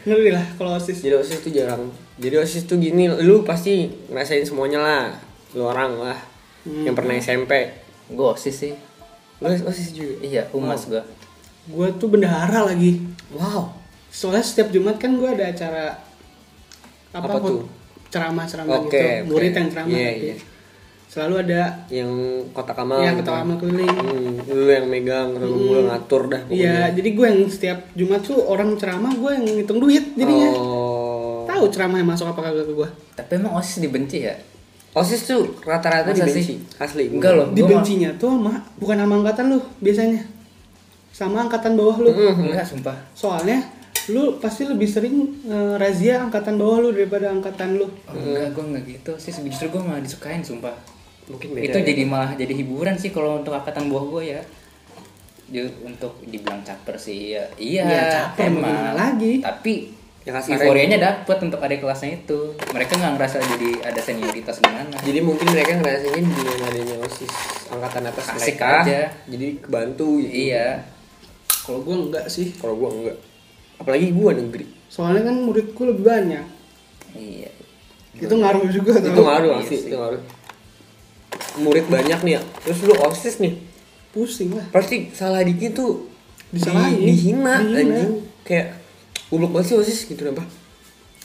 ngerti 0.01 0.31
lah 0.31 0.47
kalau 0.55 0.75
osis 0.75 0.99
jadi 0.99 1.15
osis 1.17 1.39
tuh 1.41 1.51
jarang 1.51 1.91
jadi 2.17 2.39
osis 2.39 2.63
tuh 2.65 2.77
gini 2.77 3.07
lu 3.09 3.43
pasti 3.43 3.91
ngerasain 4.07 4.43
semuanya 4.43 4.79
lah 4.79 5.05
lu 5.53 5.65
orang 5.65 5.95
lah 5.97 6.19
Hmm. 6.61 6.85
yang 6.85 6.93
pernah 6.93 7.17
SMP 7.17 7.73
Gue 8.07 8.27
osis 8.31 8.53
sih. 8.55 8.77
lu 9.39 9.49
osis 9.49 9.91
juga 9.91 10.21
Iya, 10.21 10.43
humas 10.51 10.85
gua. 10.85 11.01
gue 11.65 11.89
tuh 11.97 12.05
bendahara 12.07 12.67
lagi 12.67 13.01
wow 13.33 13.73
soalnya 14.07 14.43
setiap 14.43 14.69
Jumat 14.69 14.95
kan 14.95 15.17
gue 15.17 15.25
ada 15.25 15.49
acara 15.49 15.97
apa, 17.11 17.25
Apa 17.25 17.41
tuh? 17.41 17.65
ceramah-ceramah 18.07 18.77
Oke, 18.79 18.93
gitu 18.93 19.01
oke. 19.01 19.33
murid 19.33 19.53
yang 19.53 19.69
ceramah 19.69 19.89
Iya, 19.91 20.05
tapi 20.07 20.21
iya. 20.21 20.35
Selalu 21.11 21.43
ada 21.43 21.91
yang 21.91 22.07
kotak 22.55 22.79
amal 22.79 23.03
yang 23.03 23.19
gitu. 23.19 23.27
ketawa 23.27 23.43
sama 23.43 23.55
keliling 23.59 23.91
Hmm, 23.91 24.47
lu 24.47 24.71
yang 24.71 24.87
megang, 24.87 25.29
lu 25.35 25.75
lu 25.75 25.81
ngatur 25.91 26.31
dah 26.31 26.43
Iya, 26.47 26.95
jadi 26.95 27.09
gue 27.19 27.27
yang 27.27 27.43
setiap 27.51 27.79
Jumat 27.99 28.23
tuh 28.23 28.39
orang 28.47 28.79
ceramah 28.79 29.11
gue 29.19 29.31
yang 29.35 29.45
ngitung 29.59 29.83
duit 29.83 30.15
jadinya. 30.15 30.55
Oh. 30.55 31.43
Tahu 31.51 31.67
ceramah 31.75 31.99
yang 31.99 32.09
masuk 32.15 32.31
apa 32.31 32.39
kagak 32.47 32.71
ke 32.71 32.75
gue? 32.79 32.89
Tapi 33.19 33.31
emang 33.43 33.59
osis 33.59 33.83
dibenci 33.83 34.23
ya? 34.23 34.39
OSIS 34.91 35.23
tuh 35.23 35.55
rata-rata 35.63 36.11
dibenci. 36.11 36.43
sih? 36.43 36.57
Asli. 36.83 37.15
Enggak 37.15 37.39
loh. 37.39 37.47
Dibencinya 37.55 38.11
tuh 38.19 38.35
sama 38.35 38.59
bukan 38.75 38.99
sama 38.99 39.15
angkatan 39.23 39.45
lu 39.55 39.59
biasanya. 39.79 40.23
Sama 41.15 41.47
angkatan 41.47 41.79
bawah 41.79 41.97
lu. 42.03 42.11
Hmm. 42.11 42.51
Enggak, 42.51 42.67
sumpah. 42.67 42.99
Soalnya 43.15 43.63
lu 44.11 44.43
pasti 44.43 44.67
lebih 44.67 44.91
sering 44.91 45.31
eh, 45.47 45.75
razia 45.79 46.19
angkatan 46.27 46.59
bawah 46.59 46.83
lu 46.83 46.89
daripada 46.91 47.31
angkatan 47.31 47.79
lu. 47.79 47.87
Oh, 47.87 48.15
enggak, 48.19 48.51
gue 48.51 48.65
enggak 48.67 48.85
gitu 48.99 49.13
sih. 49.23 49.31
Justru 49.31 49.71
gue 49.71 49.83
malah 49.83 50.03
disukain, 50.03 50.43
sumpah. 50.43 50.75
Mungkin 51.31 51.49
beda. 51.55 51.65
Itu 51.65 51.79
ya. 51.79 51.85
jadi 51.87 52.03
malah 52.05 52.31
jadi 52.35 52.53
hiburan 52.53 52.95
sih 52.95 53.11
kalau 53.11 53.39
untuk 53.39 53.55
angkatan 53.55 53.87
bawah 53.87 54.19
gue 54.19 54.23
ya. 54.35 54.43
Untuk 55.83 56.23
dibilang 56.23 56.63
caper 56.63 56.95
sih 56.95 57.35
ya. 57.35 57.43
Iya, 57.55 57.83
Iya, 57.83 58.03
caper, 58.13 58.51
gimana 58.51 58.93
lagi? 58.93 59.39
Tapi 59.41 59.75
Ya, 60.21 60.37
kasarnya 60.37 60.61
euforianya 60.61 60.99
dapet 61.01 61.39
untuk 61.41 61.65
adik 61.65 61.81
kelasnya 61.81 62.21
itu. 62.21 62.53
Mereka 62.77 62.93
nggak 62.93 63.13
ngerasa 63.17 63.41
jadi 63.41 63.71
ada 63.81 64.01
senioritas 64.05 64.61
gimana. 64.61 64.93
Jadi 65.01 65.17
mungkin 65.25 65.49
mereka 65.49 65.81
ngerasainnya 65.81 66.21
dengan 66.29 66.61
adanya 66.61 66.97
OSIS 67.01 67.33
angkatan 67.73 68.03
atas 68.05 68.25
Asik 68.29 68.61
mereka. 68.61 68.85
aja. 68.85 69.01
Jadi 69.25 69.47
kebantu 69.65 70.21
gitu. 70.21 70.35
Iya. 70.53 70.85
Kalau 71.65 71.81
gue 71.81 71.97
enggak 71.97 72.25
sih. 72.29 72.53
Kalau 72.53 72.77
gua 72.77 72.93
enggak. 72.93 73.17
Apalagi 73.81 74.13
gua 74.13 74.37
negeri. 74.37 74.69
Soalnya 74.93 75.25
kan 75.25 75.37
muridku 75.41 75.83
lebih 75.89 76.05
banyak. 76.05 76.45
Iya. 77.17 77.51
Itu 78.13 78.35
ngaruh 78.37 78.69
juga 78.69 79.01
Itu 79.01 79.23
ngaruh 79.25 79.57
Iya 79.57 79.65
sih. 79.65 79.89
itu 79.89 79.97
ngaruh. 79.97 80.21
Murid 81.59 81.87
banyak 81.87 82.21
nih 82.23 82.33
ya. 82.39 82.41
Terus 82.63 82.79
lu 82.85 82.95
OSIS 82.95 83.43
nih. 83.43 83.59
Pusing 84.11 84.55
lah. 84.55 84.67
Pasti 84.71 85.11
salah 85.11 85.43
dikit 85.43 85.75
tuh 85.75 86.07
Disalahin. 86.51 86.99
di- 86.99 87.11
dihina, 87.11 87.63
Dihina. 87.63 87.79
anjing. 87.81 88.13
Kayak 88.43 88.79
goblok 89.27 89.51
banget 89.55 89.67
sih 89.71 89.77
OSIS 89.79 89.99
gitu 90.05 90.21
kenapa? 90.21 90.43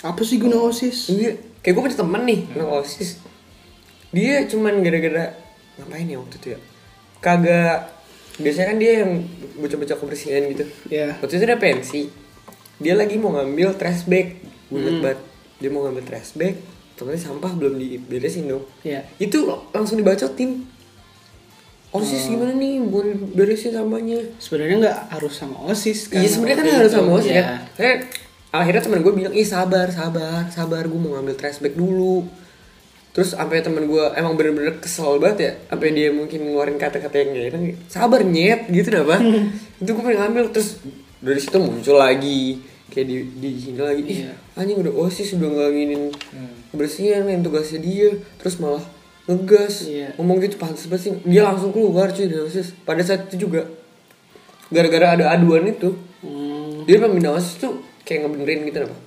Apa 0.02 0.22
sih 0.22 0.38
guna 0.38 0.62
OSIS? 0.62 1.10
Iya, 1.10 1.34
kayak 1.60 1.74
gue 1.74 1.82
punya 1.82 1.98
temen 1.98 2.22
nih, 2.24 2.40
anak 2.54 2.86
OSIS. 2.86 3.18
Dia 4.14 4.46
cuman 4.46 4.80
gara-gara 4.80 5.34
ngapain 5.76 6.06
ya 6.06 6.18
waktu 6.22 6.36
itu 6.38 6.48
ya? 6.54 6.60
Kagak 7.20 7.90
biasanya 8.38 8.68
kan 8.70 8.78
dia 8.78 8.92
yang 9.02 9.12
bocah-bocah 9.58 9.98
kebersihan 9.98 10.46
gitu. 10.46 10.66
Ya. 10.88 11.18
Waktu 11.18 11.34
itu 11.36 11.44
dia 11.44 11.58
pensi. 11.58 12.02
Dia 12.78 12.94
lagi 12.94 13.18
mau 13.18 13.34
ngambil 13.34 13.74
trash 13.76 14.06
bag. 14.06 14.38
Hmm. 14.70 15.02
banget. 15.02 15.18
Dia 15.58 15.70
mau 15.72 15.86
ngambil 15.86 16.04
trash 16.06 16.36
bag, 16.36 16.60
ternyata 16.96 17.32
sampah 17.32 17.52
belum 17.56 17.76
diberesin 17.76 18.48
dong. 18.48 18.64
Ya. 18.82 19.04
Itu 19.20 19.46
langsung 19.72 20.00
dibacotin. 20.00 20.64
OSIS 21.96 22.28
Oh. 22.28 22.36
gimana 22.36 22.52
nih, 22.60 22.84
mau 22.84 23.00
beresin 23.32 23.72
sampahnya? 23.72 24.20
Sebenarnya 24.36 24.76
nggak 24.84 24.98
harus 25.16 25.32
sama 25.32 25.56
OSIS 25.64 26.12
Iya 26.12 26.28
sebenarnya 26.28 26.58
kan 26.60 26.68
harus 26.84 26.92
sama 26.92 27.10
OSIS 27.16 27.32
Iya. 27.32 27.44
kan. 27.72 27.98
Akhirnya 28.52 28.84
temen 28.84 29.00
gue 29.04 29.14
bilang, 29.16 29.32
ih 29.36 29.48
sabar, 29.48 29.88
sabar, 29.92 30.48
sabar, 30.52 30.84
gue 30.88 31.00
mau 31.00 31.16
ngambil 31.16 31.36
trash 31.40 31.60
bag 31.64 31.76
dulu. 31.76 32.28
Terus 33.16 33.32
sampai 33.32 33.64
temen 33.64 33.88
gue 33.88 34.04
emang 34.20 34.36
bener-bener 34.36 34.76
kesel 34.84 35.24
banget 35.24 35.38
ya, 35.40 35.52
sampai 35.72 35.96
dia 35.96 36.12
mungkin 36.12 36.52
ngeluarin 36.52 36.76
kata-kata 36.76 37.16
yang 37.16 37.30
gak 37.32 37.46
enak, 37.56 37.64
sabar 37.88 38.28
nyet 38.28 38.68
gitu 38.68 38.92
dah 38.92 39.08
itu 39.80 39.88
gue 39.88 40.04
pengen 40.04 40.20
ngambil 40.20 40.52
terus 40.52 40.84
dari 41.24 41.40
situ 41.40 41.56
muncul 41.64 41.96
lagi 41.96 42.60
kayak 42.88 43.06
di 43.06 43.16
di 43.36 43.50
sini 43.56 43.78
lagi, 43.78 44.02
ih 44.02 44.18
Iya. 44.24 44.34
anjing 44.56 44.78
udah 44.80 44.94
osis 44.96 45.34
udah 45.34 45.48
nggak 45.48 45.70
nginin 45.70 46.04
kebersihan 46.70 47.26
yang 47.26 47.42
tugasnya 47.42 47.80
dia, 47.80 48.10
terus 48.36 48.58
malah 48.58 48.84
ngegas 49.26 49.86
Iya. 49.86 50.14
ngomong 50.16 50.38
gitu 50.40 50.56
pantas 50.56 50.86
banget 50.86 51.02
sih 51.04 51.14
dia 51.24 51.42
langsung 51.44 51.70
keluar 51.70 52.10
cuy 52.10 52.26
dari 52.26 52.42
osis 52.42 52.78
pada 52.82 53.02
saat 53.02 53.26
itu 53.28 53.46
juga 53.46 53.66
gara-gara 54.68 55.14
ada 55.14 55.26
aduan 55.32 55.66
itu 55.66 55.94
Hmm. 56.22 56.82
dia 56.86 56.98
pembina 56.98 57.34
osis 57.34 57.58
tuh 57.58 57.74
kayak 58.02 58.26
ngebenerin 58.26 58.66
gitu 58.66 58.82
apa 58.82 58.98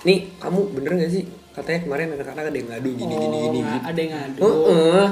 nih 0.00 0.32
kamu 0.36 0.60
bener 0.72 0.92
gak 0.96 1.10
sih 1.10 1.24
katanya 1.52 1.80
kemarin 1.82 2.06
anak-anak 2.14 2.44
ada 2.46 2.56
yang 2.56 2.68
ngadu 2.70 2.90
gini 2.94 3.14
gini 3.14 3.36
Oh, 3.36 3.42
gini 3.44 3.58
nggak 3.60 3.74
gitu. 3.74 3.84
ada 3.84 3.98
yang 3.98 4.12
ngadu. 4.14 4.40
Heeh. 4.40 5.06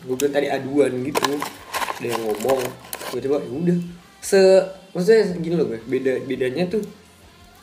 Gue 0.00 0.14
bilang 0.16 0.32
tadi 0.32 0.46
aduan 0.48 0.92
gitu. 1.02 1.30
Ada 1.98 2.06
yang 2.06 2.22
ngomong. 2.22 2.60
Gue 3.10 3.20
coba 3.20 3.36
ya 3.36 3.50
udah. 3.50 3.78
Se 4.22 4.40
maksudnya 4.94 5.20
gini 5.36 5.54
loh 5.58 5.66
gue. 5.66 5.80
Beda 5.84 6.12
bedanya 6.22 6.64
tuh 6.64 6.80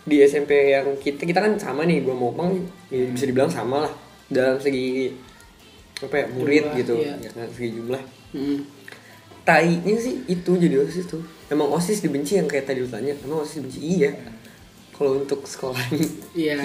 di 0.07 0.23
SMP 0.23 0.71
yang 0.71 0.87
kita 0.97 1.27
kita 1.27 1.43
kan 1.43 1.53
sama 1.59 1.83
nih 1.83 1.99
gue 1.99 2.15
mau 2.15 2.31
bang 2.31 2.55
ya 2.87 3.03
bisa 3.11 3.27
dibilang 3.27 3.51
sama 3.51 3.83
lah 3.83 3.93
dalam 4.27 4.55
segi 4.55 5.11
apa 5.99 6.15
ya 6.15 6.25
murid 6.31 6.63
Jumlah, 6.63 6.77
gitu 6.79 6.93
iya. 6.97 7.13
ya 7.19 7.29
kan 7.35 7.47
segi 7.51 7.69
jumlah 7.75 8.03
Hmm. 8.27 8.59
tainya 9.47 9.95
sih 9.95 10.19
itu 10.27 10.51
jadi 10.59 10.83
osis 10.83 11.07
tuh 11.07 11.23
emang 11.47 11.71
osis 11.71 12.03
dibenci 12.03 12.35
yang 12.35 12.43
kayak 12.43 12.67
tadi 12.67 12.83
lu 12.83 12.91
tanya 12.91 13.15
emang 13.23 13.39
osis 13.39 13.63
dibenci 13.63 13.79
iya 13.79 14.11
kalau 14.91 15.15
untuk 15.15 15.47
sekolah 15.47 15.79
Iya. 16.35 16.59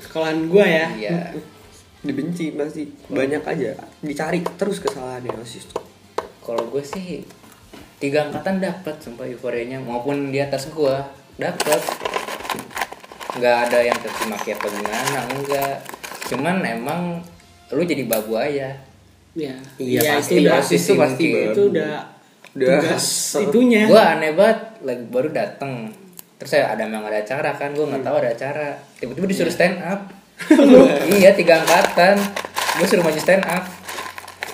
Sekolahan 0.00 0.48
gua 0.48 0.64
ya. 0.64 0.88
Iya. 0.96 1.36
dibenci 2.00 2.56
pasti 2.56 2.88
banyak 3.10 3.44
aja 3.44 3.76
dicari 4.00 4.40
terus 4.56 4.80
kesalahannya 4.80 5.28
osis 5.36 5.68
tuh 5.68 5.84
Kalau 6.40 6.64
gue 6.72 6.80
sih 6.80 7.20
tiga 7.98 8.24
angkatan 8.24 8.64
dapat 8.64 8.96
sumpah 9.02 9.28
euforianya 9.28 9.76
maupun 9.76 10.32
di 10.32 10.40
atas 10.40 10.72
gua 10.72 11.04
dapat. 11.36 11.82
Nggak 13.38 13.56
ada 13.70 13.78
yang 13.80 13.96
caci 14.02 14.22
maki 14.26 14.50
atau 14.58 14.68
gimana 14.68 15.18
enggak. 15.30 15.76
Cuman 16.28 16.56
emang 16.66 17.00
lu 17.72 17.82
jadi 17.86 18.04
babu 18.04 18.34
aja. 18.36 18.74
Iya. 19.38 19.54
Iya, 19.78 20.00
pasti, 20.18 20.42
itu 20.42 20.50
udah 20.50 20.54
pasti, 20.58 20.76
itu 20.76 20.92
pasti, 20.98 21.24
itu 21.30 21.62
udah 21.70 21.94
Udah. 22.58 22.68
tugas 22.82 23.06
itunya. 23.46 23.82
Gua 23.86 24.18
aneh 24.18 24.34
banget 24.34 24.58
lagi 24.82 25.04
baru 25.06 25.28
dateng 25.30 25.94
terus 26.38 26.54
saya 26.54 26.70
ada 26.70 26.86
memang 26.86 27.10
ada 27.10 27.18
acara 27.18 27.50
kan 27.58 27.74
gue 27.74 27.82
nggak 27.82 28.06
tahu 28.06 28.16
ada 28.22 28.30
acara 28.30 28.66
tiba-tiba 29.02 29.26
disuruh 29.26 29.50
stand 29.50 29.82
up 29.82 30.06
iya 31.18 31.34
tiga 31.34 31.66
angkatan 31.66 32.14
gue 32.78 32.86
suruh 32.86 33.02
maju 33.02 33.18
stand 33.18 33.42
up 33.42 33.66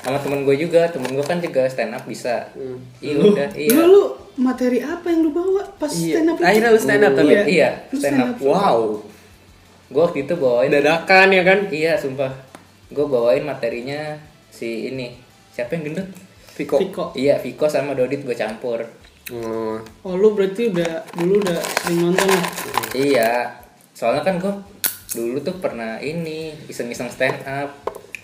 sama 0.05 0.21
temen 0.21 0.45
gue 0.45 0.57
juga 0.59 0.85
temen 0.87 1.11
gue 1.11 1.23
kan 1.23 1.40
juga 1.40 1.64
stand 1.64 1.90
up 1.90 2.05
bisa 2.05 2.45
iya 3.01 3.14
Lu- 3.14 3.33
udah 3.33 3.49
iya 3.55 3.73
Lu, 3.75 3.85
lu 3.88 4.03
materi 4.37 4.79
apa 4.79 5.07
yang 5.07 5.21
lu 5.23 5.31
bawa 5.31 5.64
pas 5.75 5.88
Iya. 5.88 6.12
stand 6.12 6.29
up 6.29 6.37
itu? 6.37 6.45
Akhirnya 6.45 6.69
lu 6.69 6.79
stand 6.79 7.03
up 7.03 7.12
tapi? 7.14 7.31
Iya. 7.31 7.43
Iya, 7.47 7.69
Lu 7.87 7.97
stand 7.97 8.19
up. 8.21 8.29
wow 8.38 8.79
gue 9.87 10.03
waktu 10.03 10.19
itu 10.21 10.35
bawain 10.35 10.71
dadakan 10.71 11.29
ya 11.31 11.43
kan 11.43 11.59
iya 11.71 11.93
sumpah 11.95 12.33
gue 12.87 13.05
bawain 13.05 13.43
materinya 13.43 14.17
si 14.49 14.88
ini 14.88 15.14
siapa 15.51 15.73
yang 15.73 15.88
gendut 15.88 16.09
Viko 16.53 16.77
Viko. 16.77 17.05
iya 17.14 17.37
Viko 17.37 17.64
sama 17.64 17.93
Dodit 17.93 18.21
gue 18.21 18.35
campur 18.35 18.85
Hmm. 19.25 19.81
Oh 20.05 20.14
lu 20.14 20.33
berarti 20.33 20.69
udah 20.69 21.01
dulu 21.14 21.40
udah 21.40 21.57
sering 21.81 21.97
nonton 22.03 22.29
lah. 22.29 22.45
iya 22.93 23.57
soalnya 23.90 24.21
kan 24.21 24.37
gue 24.37 24.53
dulu 25.11 25.40
tuh 25.40 25.57
pernah 25.57 25.97
ini 25.97 26.53
iseng-iseng 26.67 27.09
stand 27.09 27.40
up 27.43 27.73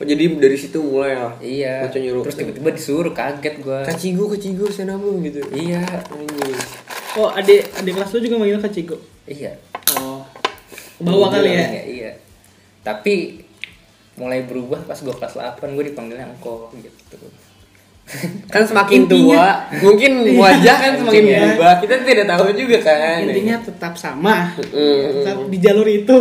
Oh, 0.01 0.09
jadi 0.09 0.33
dari 0.33 0.57
situ 0.57 0.81
mulai 0.81 1.13
ya 1.13 1.29
Iya. 1.45 1.75
Nyuruh. 1.93 2.25
Terus 2.25 2.37
tiba-tiba 2.41 2.73
disuruh 2.73 3.13
kaget 3.13 3.61
gua. 3.61 3.85
kacigo 3.85 4.33
kacigo 4.33 4.65
lu 4.65 5.21
gitu 5.21 5.45
Iya. 5.53 5.85
Oh 7.21 7.29
adik 7.29 7.69
adik 7.77 7.93
kelas 8.01 8.09
lu 8.17 8.25
juga 8.25 8.41
manggil 8.41 8.65
Kak 8.65 8.73
Ciko. 8.73 8.97
Iya. 9.29 9.61
Oh. 10.01 10.25
Bawa 11.05 11.29
kali 11.29 11.53
ya. 11.53 11.69
Iya, 11.69 11.83
iya. 11.85 12.11
Tapi 12.81 13.45
mulai 14.17 14.49
berubah 14.49 14.81
pas 14.89 14.97
gua 14.97 15.13
kelas 15.13 15.37
8 15.37 15.77
gua 15.77 15.85
dipanggilnya 15.85 16.33
engko 16.33 16.73
gitu. 16.81 17.21
kan 18.53 18.65
semakin 18.65 19.05
Intinya- 19.07 19.37
tua 19.37 19.49
mungkin 19.85 20.13
wajah 20.35 20.77
kan 20.81 20.93
semakin 20.97 21.23
Intinya- 21.23 21.41
berubah 21.45 21.73
kita 21.79 21.95
tidak 22.03 22.27
tahu 22.27 22.47
juga 22.57 22.79
kan 22.81 23.21
Intinya 23.23 23.57
tetap 23.61 23.93
sama. 23.95 24.57
Mm. 24.57 24.99
Tetap 25.13 25.37
di 25.45 25.59
jalur 25.61 25.85
itu. 25.85 26.17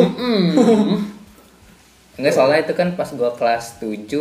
Enggak 2.20 2.34
soalnya 2.36 2.60
itu 2.68 2.74
kan 2.76 3.00
pas 3.00 3.08
gua 3.16 3.32
kelas 3.32 3.80
7. 3.80 4.12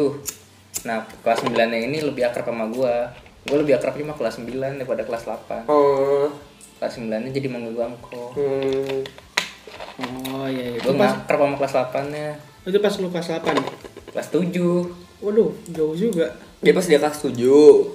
Nah, 0.87 1.03
kelas 1.27 1.43
9 1.43 1.59
yang 1.59 1.85
ini 1.91 1.99
lebih 1.99 2.31
akrab 2.31 2.47
sama 2.47 2.71
gua. 2.71 3.11
Gua 3.43 3.59
lebih 3.59 3.75
akrab 3.75 3.99
sama 3.99 4.15
kelas 4.15 4.39
9 4.39 4.79
daripada 4.79 5.03
kelas 5.03 5.27
8. 5.27 5.67
oh 5.67 6.31
Kelas 6.79 6.95
9-nya 6.95 7.35
jadi 7.35 7.51
manggil 7.51 7.75
gua 7.75 7.91
engko. 7.91 8.39
hmm. 8.39 9.03
Oh 9.99 10.47
iya, 10.47 10.79
iya. 10.79 10.79
Gua 10.79 10.95
nggak 10.95 11.27
akrab 11.27 11.41
sama 11.43 11.57
kelas 11.59 11.75
8-nya. 11.75 12.29
itu 12.63 12.79
pas 12.79 12.95
lu 13.03 13.11
kelas 13.11 13.29
8. 13.43 14.15
Kelas 14.15 14.29
7. 14.31 14.47
Waduh, 15.19 15.51
jauh 15.75 15.95
juga. 15.99 16.31
Dia 16.59 16.73
pas 16.73 16.83
dia 16.83 16.99
kelas 16.99 17.23
7 17.23 17.39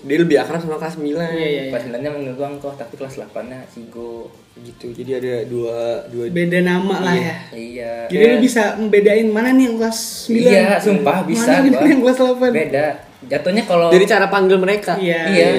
dia 0.01 0.17
lebih 0.17 0.37
akrab 0.37 0.55
sama 0.57 0.77
kelas 0.77 0.95
9 0.95 1.03
Iya 1.03 1.27
iya 1.29 1.47
iya. 1.49 1.63
Kelas 1.67 1.83
9-nya 1.85 2.09
manggil 2.09 2.33
gua 2.33 2.47
engko, 2.49 2.69
tapi 2.71 2.93
kelas 2.95 3.19
8-nya 3.19 3.59
Cigo. 3.67 4.31
gitu 4.55 4.93
jadi 4.93 5.17
ada 5.17 5.33
dua 5.43 6.05
dua 6.07 6.29
Beda 6.29 6.61
nama 6.61 6.95
lah 7.01 7.11
ya. 7.11 7.35
Iya. 7.51 7.93
Jadi 8.07 8.23
lu 8.23 8.37
bisa 8.39 8.77
membedain 8.77 9.27
mana 9.27 9.51
nih 9.51 9.67
yang 9.67 9.75
kelas 9.77 9.99
9? 10.29 10.39
Iya, 10.39 10.65
sumpah 10.77 11.17
bisa 11.25 11.49
Mana 11.49 11.59
nih 11.59 11.71
gua. 11.73 11.83
yang 11.83 12.01
kelas 12.01 12.17
8? 12.21 12.53
Beda. 12.53 12.87
Jatuhnya 13.25 13.63
kalau 13.65 13.87
dari 13.89 14.05
cara 14.05 14.25
panggil 14.27 14.57
mereka 14.57 14.95
Iya. 14.95 15.21
Iya. 15.27 15.49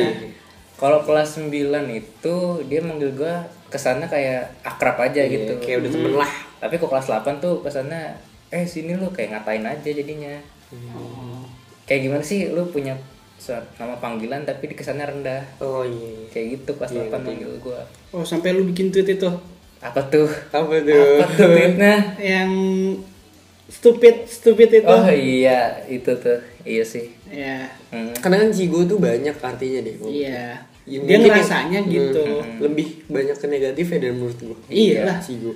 Kalau 0.75 1.03
kelas 1.03 1.37
9 1.37 1.53
itu 1.91 2.37
dia 2.65 2.81
manggil 2.81 3.13
gua 3.13 3.45
kesannya 3.69 4.07
kayak 4.07 4.49
akrab 4.63 4.97
aja 4.99 5.21
Iya, 5.21 5.29
gitu. 5.29 5.53
kayak 5.59 5.83
udah 5.83 5.91
temen 5.91 6.13
lah 6.15 6.31
Tapi 6.57 6.75
kok 6.79 6.89
kelas 6.89 7.05
8 7.07 7.37
tuh 7.37 7.61
kesannya 7.61 8.17
eh 8.49 8.65
sini 8.65 8.95
lu 8.95 9.11
kayak 9.11 9.37
ngatain 9.37 9.67
aja 9.67 9.91
jadinya. 9.91 10.41
Oh. 10.73 11.44
Kayak 11.85 12.01
gimana 12.03 12.23
sih 12.23 12.49
lu 12.49 12.65
punya 12.67 12.97
suat- 13.37 13.69
nama 13.75 13.97
panggilan 13.97 14.43
tapi 14.43 14.67
di 14.67 14.75
kesannya 14.75 15.05
rendah. 15.07 15.43
oh 15.59 15.83
iya 15.83 16.29
Kayak 16.29 16.47
gitu 16.55 16.71
kelas 16.75 16.91
Iya, 16.91 17.01
8 17.03 17.11
ngerti. 17.11 17.27
manggil 17.27 17.53
gua. 17.59 17.81
Oh, 18.11 18.23
sampai 18.23 18.51
lu 18.51 18.65
bikin 18.65 18.89
tweet 18.89 19.09
itu 19.11 19.31
Apa 19.79 20.01
tuh? 20.05 20.25
apa 20.51 20.75
tuh 20.81 21.21
Apa 21.21 21.29
tuh 21.31 21.45
tweetnya? 21.47 21.95
yang 22.17 22.51
stupid 23.67 24.25
stupid 24.27 24.69
itu. 24.75 24.87
Oh 24.87 25.09
iya, 25.09 25.85
itu 25.87 26.11
tuh. 26.15 26.41
Iya 26.63 26.81
sih. 26.83 27.13
Ya. 27.27 27.69
Hmm. 27.91 28.15
karena 28.17 28.37
kan 28.39 28.51
cigo 28.51 28.83
tuh 28.85 28.97
banyak 28.97 29.35
artinya 29.35 29.81
deh 29.81 29.95
Iya. 30.01 30.55
Ya, 30.85 30.99
Dia 31.01 31.17
ngerasanya 31.19 31.81
yang- 31.81 31.89
gitu. 31.89 32.23
Hmm, 32.23 32.61
lebih 32.61 32.87
banyak 33.07 33.35
ke 33.35 33.47
negatif 33.47 33.87
ya 33.87 33.99
dari 33.99 34.13
menurut 34.13 34.39
gua 34.39 34.57
Iya 34.67 35.01
lah. 35.03 35.19
cigo 35.19 35.53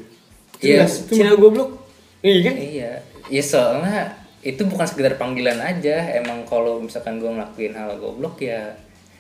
Iya. 0.59 0.83
Cina 0.85 1.33
goblok 1.33 1.87
iya 2.19 2.39
kan 2.43 2.55
Iya, 2.57 2.91
ya 3.29 3.43
soalnya 3.43 4.18
itu 4.41 4.63
bukan 4.63 4.85
sekedar 4.85 5.15
panggilan 5.15 5.59
aja. 5.59 5.97
Emang 6.13 6.43
kalau 6.43 6.79
misalkan 6.79 7.17
gue 7.17 7.29
ngelakuin 7.29 7.73
hal 7.73 7.97
goblok 7.97 8.39
ya 8.39 8.75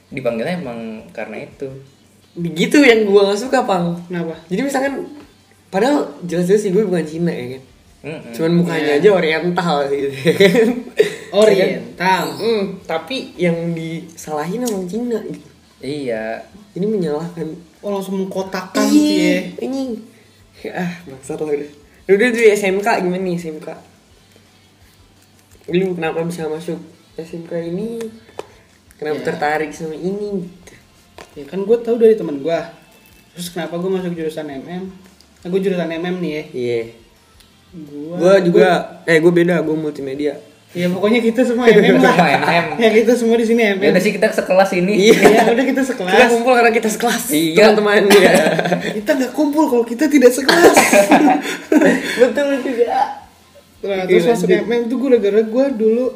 dipanggilnya 0.08 0.56
emang 0.56 0.78
karena 1.10 1.42
itu. 1.42 1.68
begitu 2.32 2.78
yang 2.78 3.02
gua 3.04 3.28
gak 3.28 3.40
suka 3.40 3.60
pang 3.62 3.98
Kenapa? 4.06 4.30
jadi 4.46 4.62
misalkan 4.62 5.10
padahal 5.68 6.06
jelas-jelas 6.22 6.60
sih 6.60 6.70
gue 6.70 6.80
bukan 6.80 7.02
Cina 7.02 7.28
ya 7.28 7.46
kan 7.50 7.62
Mm-mm. 8.00 8.30
cuman 8.30 8.52
mukanya 8.54 8.92
Iya. 8.94 9.00
aja 9.00 9.08
oriental 9.12 9.74
gitu 9.90 10.06
ya 10.06 10.32
kan 10.36 10.68
Oriental. 11.34 12.22
Mm, 12.32 12.64
tapi 12.84 13.16
yang 13.34 13.56
disalahin 13.72 14.62
emang 14.62 14.86
Cina 14.86 15.18
gitu 15.24 15.48
Iya, 15.78 16.46
ini 16.72 16.86
menyalahkan 16.86 17.48
Oh, 17.78 17.90
langsung 17.92 18.18
mengkotakkan 18.18 18.86
gitu 18.86 19.12
ya. 19.12 19.18
Iya, 19.18 19.38
ini 19.60 19.80
ah 20.68 20.92
bangsat 21.04 21.38
lah 21.38 21.52
udah 21.52 21.70
udah 22.08 22.28
di 22.28 22.44
SMK 22.48 22.86
gimana 23.00 23.18
nih 23.20 23.34
SMK 23.36 23.66
lu 25.70 25.92
kenapa 25.92 26.22
bisa 26.22 26.46
masuk 26.46 26.80
SMK 27.14 27.52
ini 27.66 28.00
kenapa 28.94 29.18
Ya. 29.18 29.24
tertarik 29.26 29.70
sama 29.70 29.92
ini 29.92 30.42
gitu. 30.42 30.74
Ya 31.34 31.44
kan 31.44 31.60
gue 31.60 31.76
tahu 31.78 31.96
dari 31.96 32.14
teman 32.14 32.38
gue. 32.38 32.60
Terus 33.32 33.48
kenapa 33.48 33.76
gue 33.76 33.86
masuk 33.88 34.12
jurusan 34.12 34.48
MM? 34.48 34.84
Nah, 35.38 35.46
gue 35.46 35.60
jurusan 35.60 35.86
MM 35.88 36.16
nih 36.18 36.32
ya. 36.32 36.44
iya 36.52 36.80
Gua, 37.68 38.16
gua 38.16 38.34
juga 38.40 38.68
eh 39.04 39.18
gua 39.18 39.28
beda 39.30 39.60
gua 39.60 39.76
multimedia 39.76 40.40
Ya 40.68 40.84
pokoknya 40.86 41.20
kita 41.22 41.44
semua 41.44 41.68
MM 41.70 41.96
lah. 41.98 42.16
MM. 42.16 42.66
ya 42.82 42.88
kita 42.90 43.12
semua 43.12 43.36
di 43.36 43.44
sini 43.44 43.60
ya 43.62 43.72
MM. 43.74 43.88
udah 43.88 44.02
sih 44.02 44.10
kita 44.10 44.28
sekelas 44.30 44.70
ini. 44.74 44.94
Iya, 45.06 45.20
udah 45.52 45.64
kita 45.64 45.80
kita 45.80 45.82
sekelas. 45.86 46.28
kumpul 46.28 46.52
karena 46.54 46.72
kita 46.72 46.88
sekelas 46.88 47.22
Iya. 47.28 47.72
teman-teman 47.72 48.08
ya 48.10 48.32
kita 48.94 49.10
nggak 49.14 49.32
kumpul 49.32 49.64
kalau 49.66 49.84
kita 49.84 50.04
tidak 50.06 50.28
sekelas. 50.30 50.76
betul 52.18 52.46
juga 52.62 53.17
Nah, 53.80 54.02
terus 54.04 54.20
Iya, 54.20 54.30
masuk 54.32 54.48
lanjut. 54.48 54.64
MM 54.64 54.80
itu 54.82 54.94
gue 54.94 55.08
gara-gara 55.12 55.40
gue 55.44 55.66
dulu 55.72 56.06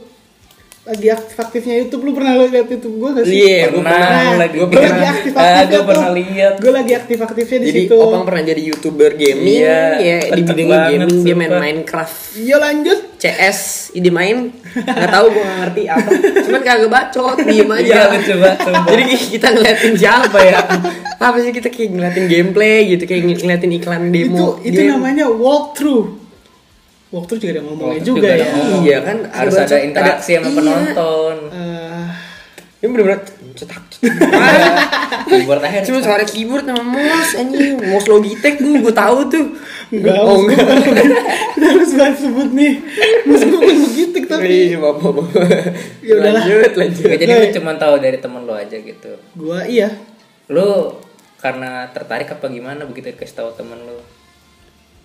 lagi 0.83 1.07
aktif-aktifnya 1.09 1.75
YouTube. 1.79 2.03
Lu 2.03 2.11
pernah 2.11 2.33
lo 2.35 2.45
lihat 2.45 2.67
YouTube 2.67 2.97
gue 2.97 3.11
gak 3.13 3.25
sih? 3.25 3.37
iya 3.39 3.71
gua 3.71 3.79
Pernah, 3.79 4.03
pernah 4.03 4.35
lagi 4.37 4.57
Gue 4.57 4.67
pernah. 4.69 4.83
lagi 4.83 4.99
Ah, 4.99 5.13
aktif-aktifnya 5.15 5.67
gua 5.69 5.83
pernah 5.87 6.11
lihat. 6.13 6.53
Gue 6.59 6.73
lagi 6.73 6.93
aktif-aktifnya 6.93 7.57
di 7.57 7.67
jadi 7.69 7.81
situ. 7.87 7.95
opang 7.97 8.23
pernah 8.25 8.43
jadi 8.43 8.63
youtuber 8.65 9.11
gaming 9.15 9.47
Iya, 9.57 9.83
ya 9.97 10.17
di 10.29 10.43
bidang 10.43 10.69
gaming 10.91 11.23
dia 11.23 11.37
main. 11.37 11.51
Minecraft 11.55 12.15
Iya 12.35 12.57
lanjut. 12.59 12.99
CS 13.17 13.59
ide 13.93 14.11
main 14.11 14.51
nggak 14.75 15.11
tahu 15.13 15.27
gue 15.31 15.43
nggak 15.45 15.59
ngerti 15.63 15.83
apa 15.87 16.11
cuman 16.43 16.61
kagak 16.61 16.91
bacot 16.91 17.37
diem 17.45 17.71
aja 17.71 17.87
Iya, 17.87 18.03
lucu 18.11 18.33
banget, 18.35 18.59
sumpah. 18.59 18.87
jadi 18.89 19.03
kita 19.31 19.49
ngeliatin 19.53 19.93
siapa 19.95 20.39
ya 20.43 20.59
apa 21.21 21.37
sih 21.39 21.53
kita 21.53 21.69
kayak 21.69 21.91
ngeliatin 21.93 22.25
gameplay 22.27 22.79
gitu 22.89 23.05
kayak 23.05 23.23
ng- 23.23 23.39
ngeliatin 23.39 23.73
iklan 23.73 24.03
demo 24.09 24.59
itu 24.59 24.67
itu 24.67 24.81
game. 24.81 24.91
namanya 24.91 25.31
walkthrough. 25.31 26.19
Walkthrough 27.13 27.41
juga 27.45 27.53
ada 27.53 27.63
ngomongnya 27.63 27.93
Walkthrough 28.01 28.17
juga, 28.17 28.21
juga 28.25 28.29
ya. 28.29 28.37
ada 28.41 28.47
ngomong. 28.57 28.81
iya 28.83 28.99
kan 29.05 29.17
Harus 29.29 29.55
bacot, 29.55 29.69
ada 29.69 29.79
interaksi 29.85 30.31
sama 30.33 30.49
iya. 30.49 30.57
penonton. 30.57 31.37
Eh, 31.53 32.07
ini 32.83 32.87
bener-bener 32.91 33.21
cetak 33.53 33.83
Keyboard 35.31 35.63
akhir. 35.63 35.87
cuma 35.87 36.01
suara 36.03 36.25
keyboard 36.27 36.65
sama 36.67 36.83
mouse 36.83 37.33
anjing 37.39 37.79
mouse 37.79 38.09
Logitech 38.11 38.59
gue 38.59 38.81
gue 38.83 38.95
tahu 38.97 39.19
tuh 39.31 39.47
Enggak, 39.93 40.19
oh 40.25 40.41
mouse 40.41 40.57
enggak 41.55 41.77
banget 41.93 42.17
sebut 42.25 42.49
nih. 42.57 42.81
Masa 43.29 43.45
gue 43.45 43.61
begitu 43.61 44.19
tapi 44.25 44.73
Iya, 44.73 44.81
apa 44.81 45.05
apa. 45.05 45.23
Ya 46.01 46.13
udahlah. 46.19 46.43
Lanjut, 46.43 46.73
lanjut. 46.75 47.05
Ya, 47.13 47.17
jadi 47.21 47.33
lu 47.37 47.47
cuma 47.61 47.73
tahu 47.77 47.95
dari 48.01 48.19
temen 48.19 48.43
lu 48.49 48.55
aja 48.57 48.77
gitu 48.77 49.13
gua 49.37 49.63
iya. 49.69 49.93
lu 50.51 50.97
karena 51.39 51.91
tertarik 51.93 52.31
apa 52.31 52.47
gimana 52.49 52.89
begitu 52.89 53.13
dikasih 53.15 53.37
tahu 53.45 53.51
temen 53.55 53.79
lu 53.85 53.99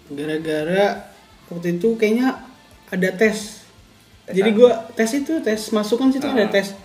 Gara-gara 0.07 1.16
waktu 1.49 1.77
itu 1.77 1.95
kayaknya 1.95 2.39
ada 2.87 3.09
tes. 3.11 3.63
Jadi 4.27 4.49
gua 4.51 4.87
tes 4.91 5.11
itu 5.13 5.39
tes 5.39 5.71
masuk 5.71 5.97
kan 5.97 6.09
situ 6.09 6.23
ada 6.23 6.43
Ah. 6.43 6.51
tes. 6.51 6.75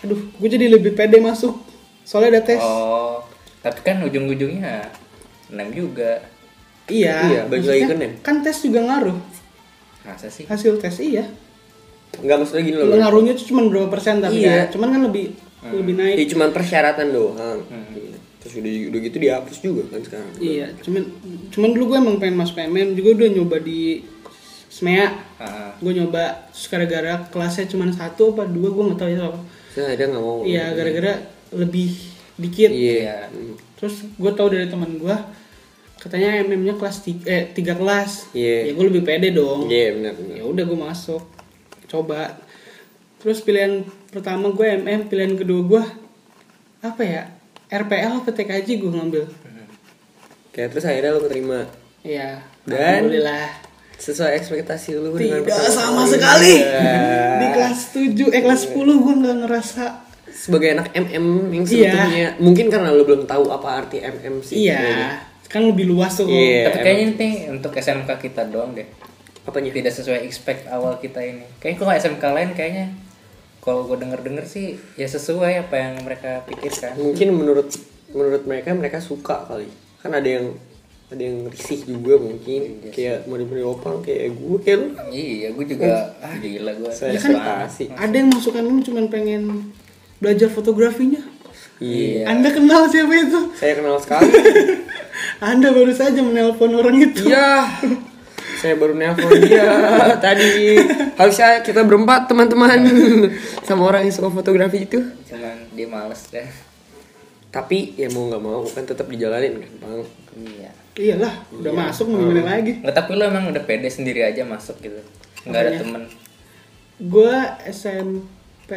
Aduh, 0.00 0.20
gue 0.36 0.48
jadi 0.50 0.68
lebih 0.68 0.92
pede 0.92 1.16
masuk. 1.16 1.56
Soalnya 2.02 2.36
ada 2.36 2.42
tes. 2.46 2.60
oh 2.60 3.24
tapi 3.58 3.80
kan 3.80 3.96
ujung-ujungnya 3.98 4.92
nem 5.48 5.72
juga 5.72 6.20
Iya. 6.84 7.16
Iya, 7.24 7.40
balik 7.48 7.64
lagi 7.64 7.80
maksudnya 7.80 7.88
ke 7.88 7.96
nem. 7.96 8.12
Kan 8.20 8.36
tes 8.40 8.60
juga 8.60 8.84
ngaruh. 8.84 9.16
masa 10.04 10.28
sih 10.28 10.44
Hasil 10.44 10.76
tes 10.76 11.00
iya. 11.00 11.24
Enggak 12.20 12.44
maksudnya 12.44 12.60
gini 12.62 12.76
loh. 12.76 12.92
Ngaruhnya 12.92 13.32
tuh 13.32 13.48
cuma 13.48 13.64
berapa 13.64 13.88
persen 13.88 14.20
tapi 14.20 14.44
Iya. 14.44 14.68
kan. 14.68 14.76
Cuman 14.76 14.88
kan 14.92 15.00
lebih 15.08 15.32
lebih 15.64 15.94
naik. 15.96 16.16
Ya 16.20 16.24
cuman 16.28 16.52
persyaratan 16.52 17.08
doang. 17.08 17.64
Hmm. 17.72 18.13
Terus 18.44 18.60
udah 18.60 18.72
udah 18.92 19.00
gitu 19.00 19.16
dihapus 19.16 19.58
juga 19.64 19.82
kan 19.88 20.00
sekarang. 20.04 20.30
Iya, 20.36 20.66
cuman 20.84 21.02
cuman 21.48 21.68
dulu 21.72 21.84
gue 21.88 21.98
emang 21.98 22.16
pengen 22.20 22.36
masuk 22.36 22.60
PMM 22.60 22.92
juga 22.92 23.08
udah 23.24 23.28
nyoba 23.32 23.56
di 23.64 24.04
SMEA. 24.68 25.06
Ah, 25.40 25.72
Gue 25.80 25.96
nyoba 25.96 26.50
terus 26.52 26.68
gara-gara 26.68 27.24
kelasnya 27.32 27.64
cuma 27.72 27.88
satu 27.88 28.36
apa 28.36 28.44
dua 28.44 28.68
gue 28.68 28.84
nggak 28.84 29.00
tahu 29.00 29.10
ya 29.10 29.32
apa. 29.32 29.40
Saya 29.72 29.96
ada 29.96 30.04
nggak 30.12 30.22
mau. 30.22 30.44
Iya, 30.44 30.64
gara-gara 30.76 31.12
lebih 31.56 31.88
dikit. 32.36 32.68
Iya. 32.68 33.32
Terus 33.80 34.04
gue 34.12 34.32
tahu 34.36 34.48
dari 34.52 34.68
teman 34.68 35.00
gue 35.00 35.16
katanya 36.04 36.44
MM-nya 36.44 36.76
kelas 36.76 37.00
tiga, 37.00 37.24
eh 37.24 37.48
tiga 37.56 37.72
kelas. 37.80 38.34
Iya. 38.36 38.68
Ya 38.68 38.72
gue 38.76 38.84
lebih 38.92 39.02
pede 39.08 39.32
dong. 39.32 39.72
Iya 39.72 39.96
benar 39.96 40.12
benar. 40.20 40.34
Ya 40.36 40.44
udah 40.44 40.64
gue 40.68 40.78
masuk. 40.78 41.22
Coba. 41.88 42.36
Terus 43.24 43.40
pilihan 43.40 43.88
pertama 44.12 44.52
gue 44.52 44.66
MM, 44.68 45.08
pilihan 45.08 45.32
kedua 45.32 45.60
gue 45.64 45.82
apa 46.84 47.00
ya? 47.00 47.33
RPL 47.66 48.12
apa 48.18 48.30
TKJ 48.30 48.68
gue 48.74 48.90
ngambil. 48.90 49.24
Kayak 50.50 50.68
terus 50.70 50.84
akhirnya 50.84 51.10
lo 51.10 51.20
keterima 51.20 51.60
Iya. 52.00 52.44
Dan? 52.62 52.80
Alhamdulillah. 53.02 53.48
sesuai 53.94 54.36
ekspektasi 54.36 54.90
lu 54.94 55.14
Tidak 55.14 55.42
pertama 55.42 55.70
sama 55.70 56.02
kali. 56.02 56.12
sekali. 56.12 56.54
Iya. 56.60 56.94
Di 57.34 57.46
kelas 57.48 57.80
7 57.90 58.26
eh 58.28 58.42
kelas 58.42 58.60
10 58.68 58.74
gue 58.76 59.14
nggak 59.16 59.36
ngerasa. 59.42 59.84
sebagai 60.26 60.74
anak 60.74 60.90
MM 60.92 61.26
yang 61.48 61.62
Iya. 61.62 61.70
sebetulnya 61.94 62.26
mungkin 62.38 62.66
karena 62.66 62.90
lu 62.90 63.02
belum 63.02 63.22
tahu 63.22 63.48
apa 63.48 63.68
arti 63.78 63.98
MM 63.98 64.42
sih. 64.42 64.66
Iya. 64.66 65.14
Kan 65.46 65.62
lebih 65.64 65.86
luas 65.86 66.10
tuh. 66.12 66.26
Iya. 66.26 66.68
tapi 66.68 66.78
kayaknya 66.82 67.06
ini 67.14 67.28
untuk 67.48 67.70
SMK 67.72 68.10
kita 68.18 68.42
doang 68.44 68.74
deh 68.74 68.82
Apanya? 69.42 69.70
tidak 69.70 69.92
sesuai 69.92 70.20
expect 70.22 70.66
awal 70.66 70.98
kita 70.98 71.20
ini 71.20 71.46
kayaknya 71.56 71.78
kalau 71.78 71.92
SMK 71.94 72.24
lain 72.26 72.50
kayaknya 72.50 72.86
kalau 73.64 73.88
gue 73.88 73.96
denger 73.96 74.20
denger 74.20 74.44
sih 74.44 74.76
ya 75.00 75.08
sesuai 75.08 75.64
apa 75.64 75.74
yang 75.80 75.94
mereka 76.04 76.44
pikirkan 76.44 77.00
Mungkin 77.00 77.32
menurut 77.32 77.72
menurut 78.12 78.44
mereka 78.44 78.76
mereka 78.76 79.00
suka 79.00 79.48
kali. 79.48 79.66
Kan 80.04 80.12
ada 80.12 80.28
yang 80.28 80.52
ada 81.08 81.22
yang 81.24 81.48
risih 81.48 81.80
juga 81.88 82.20
mungkin 82.20 82.92
kayak 82.92 83.24
mode-mode 83.24 83.64
opang 83.64 84.04
kayak 84.04 84.36
gue 84.36 84.56
kayak 84.60 84.78
lu. 84.80 84.88
iya 85.12 85.48
gue 85.52 85.64
juga 85.68 86.16
ah 86.18 86.34
gila 86.40 86.72
gue 86.80 86.90
Saya 86.90 87.16
Ya 87.16 87.20
kan 87.20 87.34
ada 87.92 88.14
yang 88.14 88.28
masuk 88.32 88.52
MM 88.56 88.84
cuma 88.84 89.04
pengen 89.08 89.72
belajar 90.20 90.48
fotografinya. 90.52 91.20
Iya. 91.82 92.30
Anda 92.30 92.54
kenal 92.54 92.86
siapa 92.86 93.12
itu? 93.18 93.40
Saya 93.58 93.74
kenal 93.80 93.98
sekali. 93.98 94.30
Anda 95.50 95.74
baru 95.74 95.90
saja 95.90 96.22
menelpon 96.22 96.72
orang 96.72 96.96
itu. 97.02 97.28
Iya. 97.28 97.66
Saya 98.64 98.80
baru 98.80 98.96
nelpon. 98.96 99.28
Dia 99.44 99.68
tadi. 100.24 100.80
Harusnya 101.20 101.60
kita 101.60 101.84
berempat 101.84 102.24
teman-teman. 102.24 102.80
Sama 103.68 103.84
orang 103.84 104.08
yang 104.08 104.14
suka 104.16 104.32
fotografi 104.32 104.88
itu. 104.88 105.04
cuman 105.28 105.68
dia 105.76 105.84
males 105.84 106.24
deh. 106.32 106.48
Tapi 107.52 107.92
ya 107.94 108.08
mau 108.08 108.24
nggak 108.26 108.40
mau 108.40 108.64
kan 108.64 108.82
tetap 108.82 109.04
dijalanin 109.04 109.60
kan, 109.60 109.72
Bang. 109.84 110.02
iya. 110.40 110.72
Iyalah, 110.94 111.34
udah 111.50 111.72
masuk 111.74 112.06
mau 112.08 112.22
gimana 112.22 112.54
lagi? 112.54 112.78
nggak 112.78 112.94
tapi 112.94 113.18
lo 113.18 113.26
emang 113.26 113.50
udah 113.50 113.62
pede 113.66 113.90
sendiri 113.90 114.24
aja 114.24 114.46
masuk 114.46 114.80
gitu. 114.80 114.96
Nggak 115.44 115.60
ada 115.60 115.72
temen. 115.76 116.02
Gue 116.96 117.34
SMP 117.68 118.70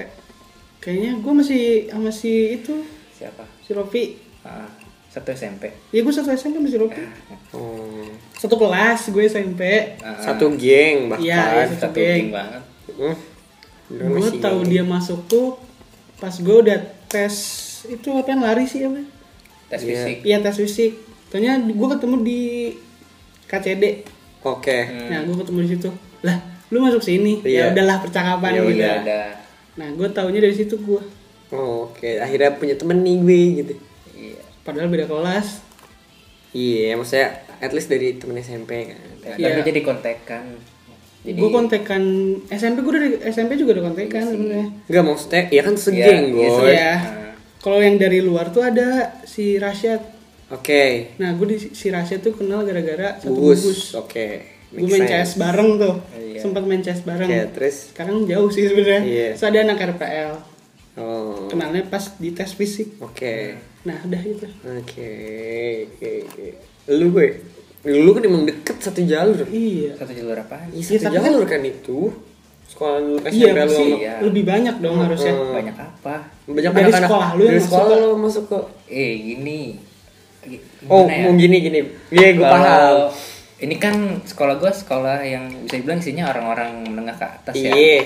kayaknya 0.77 1.21
gue 1.21 1.33
masih 1.33 1.63
sama 1.87 2.11
si 2.11 2.59
itu. 2.59 2.83
Siapa? 3.15 3.45
Si 3.63 3.71
Rofi. 3.71 4.17
ah, 4.43 4.67
satu 5.17 5.29
SMP 5.29 5.73
Ya 5.89 5.99
gue 5.99 6.13
satu 6.13 6.29
SMP 6.29 6.61
si 6.63 6.77
Rofi. 6.77 7.01
Oh. 7.49 8.05
Satu 8.31 8.53
kelas 8.55 9.09
gue 9.09 9.23
SMP. 9.23 9.61
Ah, 9.97 10.13
Satu 10.15 10.53
geng 10.53 11.09
bahkan. 11.09 11.25
Iya, 11.25 11.41
iya, 11.55 11.65
satu 11.67 11.81
Satu 11.83 11.97
geng. 11.97 12.13
geng 12.19 12.29
banget 12.31 12.63
Hmm. 12.87 13.17
Gue 13.89 14.09
masih 14.15 14.37
tahu 14.37 14.59
dia 14.63 14.81
masuk 14.81 15.25
tuh 15.25 15.57
pas 16.15 16.31
gue 16.31 16.57
udah 16.59 16.77
tes 17.07 17.33
itu 17.85 18.07
apa 18.11 18.27
yang 18.27 18.41
lari 18.41 18.63
sih 18.63 18.83
apa? 18.83 18.99
tes 19.67 19.79
Iya. 19.79 19.87
fisik 20.03 20.17
Iya 20.21 20.37
tes 20.39 20.55
fisik. 20.55 20.91
Tanya 21.27 21.57
gue 21.59 21.87
ketemu 21.89 22.15
di 22.21 22.41
KCD. 23.43 23.83
Oke. 24.41 24.77
Hmm. 24.83 25.07
Nah 25.07 25.19
gue 25.23 25.35
ketemu 25.35 25.59
di 25.59 25.69
situ. 25.69 25.89
Lah, 26.19 26.37
lu 26.67 26.77
masuk 26.79 26.99
sini. 26.99 27.39
Iya. 27.41 27.69
Ya 27.69 27.73
udahlah 27.73 27.97
percakapan 27.99 28.49
Ya 28.49 28.61
gitu. 28.61 28.71
udah. 28.75 29.29
Nah 29.75 29.87
gue 29.93 30.07
taunya 30.09 30.39
dari 30.39 30.53
situ 30.53 30.75
gue. 30.77 31.01
Oh, 31.47 31.87
Oke, 31.87 32.17
akhirnya 32.17 32.51
punya 32.53 32.75
temen 32.75 32.99
nih 32.99 33.15
gue 33.17 33.41
gitu. 33.57 33.73
Iya 34.67 34.69
Padahal 34.69 34.89
beda 34.89 35.05
kelas. 35.07 35.47
Iya, 36.51 36.95
maksudnya 36.95 37.27
at 37.57 37.71
least 37.71 37.87
dari 37.87 38.15
temen 38.15 38.35
SMP 38.37 38.91
kan. 38.91 38.99
Iya. 39.35 39.51
tapi 39.53 39.61
jadi 39.65 39.81
kontekan 39.81 40.45
jadi 41.19 41.37
Gue 41.37 41.51
kontekan 41.51 42.03
SMP 42.47 42.77
gue 42.81 42.93
dari 42.93 43.09
SMP 43.27 43.55
juga 43.55 43.75
udah 43.75 43.85
kontekan 43.85 44.23
sebenarnya. 44.23 44.67
Enggak 44.87 45.03
maksudnya, 45.03 45.41
ya 45.49 45.61
kan 45.61 45.75
segeng 45.75 46.23
Iya, 46.23 46.31
gue. 46.31 46.39
iya, 46.39 46.61
Iya. 46.63 46.93
Nah, 46.95 47.31
Kalau 47.57 47.79
yang 47.79 47.95
dari 47.97 48.19
luar 48.21 48.47
tuh 48.47 48.63
ada 48.63 49.19
si 49.23 49.59
Rasyad. 49.59 49.99
Oke. 50.47 51.11
Nah 51.19 51.35
gue 51.35 51.47
di 51.49 51.57
si 51.59 51.91
Rasyad 51.91 52.23
tuh 52.23 52.31
kenal 52.31 52.63
gara-gara 52.63 53.19
satu 53.19 53.33
Gugus. 53.33 53.59
gugus. 53.59 53.81
Oke. 53.93 54.27
Gue 54.67 54.83
Make 54.83 54.91
main 54.93 55.03
sense. 55.03 55.15
CS 55.27 55.31
bareng 55.35 55.69
tuh. 55.75 55.95
Iya. 56.13 56.39
Sempat 56.39 56.63
main 56.63 56.79
CS 56.79 57.01
bareng. 57.03 57.27
Oke, 57.27 57.39
terus 57.51 57.75
Sekarang 57.91 58.23
jauh 58.23 58.47
sih 58.47 58.63
sebenarnya. 58.63 59.01
Iya. 59.03 59.27
Terus 59.35 59.43
ada 59.43 59.59
anak 59.59 59.77
RPL. 59.85 60.31
oh. 60.95 61.51
Kenalnya 61.51 61.83
pas 61.83 62.03
di 62.15 62.31
tes 62.31 62.51
fisik. 62.51 62.95
Oke. 63.03 63.51
Nah 63.51 63.66
udah 63.97 64.21
itu. 64.21 64.47
Oke. 64.65 65.11
Oke, 65.87 66.09
oke. 66.23 66.47
Lu 66.89 67.05
gue. 67.09 67.27
Lu 67.85 68.09
kan 68.09 68.21
emang 68.21 68.43
deket 68.43 68.77
satu 68.79 68.99
jalur. 69.01 69.45
Iya. 69.45 69.95
satu 69.95 70.11
jalur 70.11 70.35
apaan 70.35 70.67
Iya, 70.69 70.83
Iya, 70.83 70.97
satu 70.97 71.05
tapi 71.09 71.15
jalur 71.23 71.45
kan 71.45 71.61
itu. 71.61 71.99
Sekolah 72.67 72.97
lu 72.99 73.15
SMP 73.21 73.31
Iya 73.37 73.63
lu 73.63 73.79
Iya. 73.95 74.13
lebih 74.21 74.43
banyak 74.43 74.75
dong 74.77 74.97
harusnya. 74.99 75.31
Hmm. 75.31 75.53
banyak 75.53 75.77
apa 75.77 76.15
banyak 76.45 76.67
Dari 76.67 76.83
anak-anak 76.83 77.07
sekolah 77.07 77.29
lu 77.29 77.41
dari 77.41 77.55
masuk 77.55 77.67
sekolah 77.69 77.87
ke- 77.87 78.01
lu 78.01 78.11
masuk 78.17 78.43
ke 78.45 78.59
eh 78.89 79.11
gini 79.17 79.61
Gi- 80.43 80.63
Oh, 80.85 81.03
gimana 81.03 81.11
ya? 81.13 81.23
mau 81.23 81.33
gini 81.33 81.57
gini. 81.61 81.79
Iya, 82.09 82.27
gue 82.33 82.43
Kalau- 82.43 82.51
paham. 82.53 82.95
ini 83.57 83.75
kan 83.77 83.95
sekolah 84.21 84.55
gue 84.57 84.71
sekolah 84.73 85.17
yang 85.21 85.43
bisa 85.61 85.75
dibilang 85.75 85.97
isinya 85.97 86.23
orang-orang 86.25 86.71
menengah 86.85 87.15
ke 87.15 87.25
atas 87.25 87.53
ya 87.53 87.67
Iya. 87.67 87.71
ya 87.71 87.99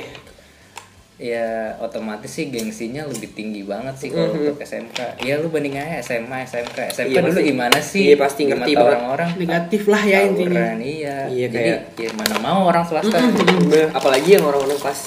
otomatis 1.78 2.28
sih 2.28 2.50
gengsinya 2.50 3.06
lebih 3.06 3.30
tinggi 3.32 3.62
banget 3.62 3.94
sih 3.96 4.10
kalau 4.10 4.34
Mhm. 4.34 4.42
untuk 4.44 4.58
SMK 4.60 5.22
ya 5.22 5.38
lu 5.38 5.48
banding 5.48 5.78
aja 5.78 6.02
SMA 6.02 6.42
SMK 6.42 6.90
SMK 6.90 7.08
Iya, 7.08 7.22
dulu 7.22 7.30
pasti. 7.32 7.46
gimana 7.46 7.78
sih 7.78 8.04
Iya, 8.04 8.16
pasti 8.18 8.42
ngerti 8.44 8.72
orang-orang 8.74 9.30
Negatif 9.38 9.82
lah 9.86 10.02
ya 10.02 10.20
intinya. 10.24 10.66
Iya 10.74 11.18
Iya, 11.30 11.48
jadi 11.48 11.70
kayak- 11.78 11.84
ya 11.96 12.10
mana 12.16 12.36
mau 12.40 12.60
orang 12.66 12.82
swasta 12.82 13.18
Bener. 13.18 13.88
Apalagi 13.92 14.30
yang 14.34 14.44
orang-orang 14.44 14.76
kelas 14.76 15.00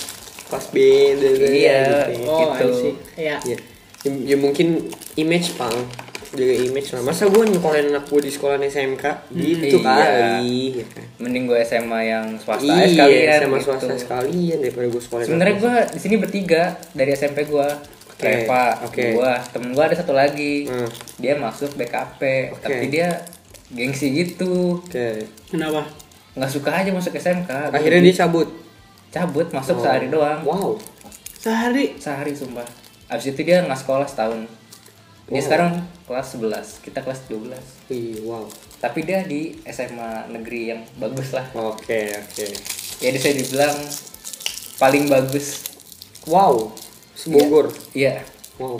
kelas 0.44 0.66
B 0.70 0.76
dan 1.16 1.34
Iya. 1.50 1.80
gitu. 2.14 2.30
Oh, 2.30 2.38
Gitu. 2.54 2.68
Iya. 3.16 3.36
Ya. 3.42 3.56
ya, 4.04 4.12
ya 4.22 4.36
mungkin 4.36 4.86
image 5.14 5.56
pang 5.56 5.74
jaga 6.34 6.54
image 6.60 6.88
lah. 6.90 7.00
Masa 7.02 7.24
gue 7.24 7.42
nyekolahin 7.46 7.86
anak 7.88 8.04
gue 8.04 8.20
di 8.20 8.28
sekolah 8.28 8.56
SMK 8.58 9.04
gitu 9.30 9.76
Iya. 9.76 9.84
kali. 9.84 10.58
Ya 10.74 10.86
kan? 10.86 11.04
mending 11.16 11.44
gue 11.46 11.58
SMA 11.60 12.00
yang 12.04 12.26
swasta 12.36 12.62
Iya, 12.62 12.84
sekalian 12.86 13.38
sama 13.40 13.56
gitu. 13.56 13.64
swasta 13.64 13.94
sekalian 13.96 14.58
daripada 14.58 14.86
gue 14.86 15.00
sekolah. 15.00 15.22
sebenarnya 15.24 15.56
gue 15.56 15.74
di 15.88 16.00
sini 16.00 16.14
bertiga 16.16 16.62
dari 16.90 17.10
SMP 17.12 17.44
gue 17.44 17.68
Oke, 18.14 18.30
Reva, 18.46 18.78
oke. 18.80 19.04
gue, 19.10 19.32
temen 19.50 19.70
gue 19.70 19.84
ada 19.84 19.96
satu 19.96 20.12
lagi, 20.12 20.64
Hmm. 20.64 20.86
dia 21.18 21.34
masuk 21.34 21.74
BKP, 21.74 22.22
Oke. 22.48 22.62
tapi 22.62 22.86
dia 22.88 23.10
gengsi 23.68 24.06
gitu, 24.12 24.78
Oke. 24.80 25.26
Kenapa? 25.48 25.82
nggak 26.32 26.46
suka 26.48 26.70
aja 26.76 26.90
masuk 26.90 27.10
SMK. 27.12 27.50
Akhirnya 27.70 27.98
dia 28.00 28.14
cabut. 28.16 28.46
cabut 29.10 29.50
masuk 29.50 29.78
Oh. 29.78 29.82
sehari 29.82 30.06
doang, 30.06 30.42
Wow. 30.42 30.78
Sehari 31.34 31.94
sehari 31.96 32.30
sumpah. 32.32 32.64
Abis 33.06 33.30
itu 33.30 33.42
dia 33.42 33.60
nggak 33.60 33.76
sekolah 33.76 34.02
setahun. 34.04 34.46
Dia 35.24 35.34
Wow. 35.34 35.46
sekarang 35.46 35.70
kelas 36.04 36.26
11, 36.32 36.66
kita 36.84 36.98
kelas 37.00 37.20
12. 37.26 37.64
Wih, 37.88 38.20
wow. 38.22 38.44
Tapi 38.76 39.00
dia 39.02 39.24
di 39.24 39.56
SMA 39.64 40.28
negeri 40.28 40.60
yang 40.68 40.80
bagus 40.96 41.32
lah. 41.32 41.48
Oke, 41.54 42.12
oke. 42.12 42.46
Ya 43.00 43.08
bisa 43.08 43.32
dibilang 43.32 43.72
paling 44.76 45.08
bagus. 45.08 45.64
Wow. 46.24 46.72
Sebogor. 47.14 47.72
Iya. 47.92 48.20
Wow. 48.56 48.76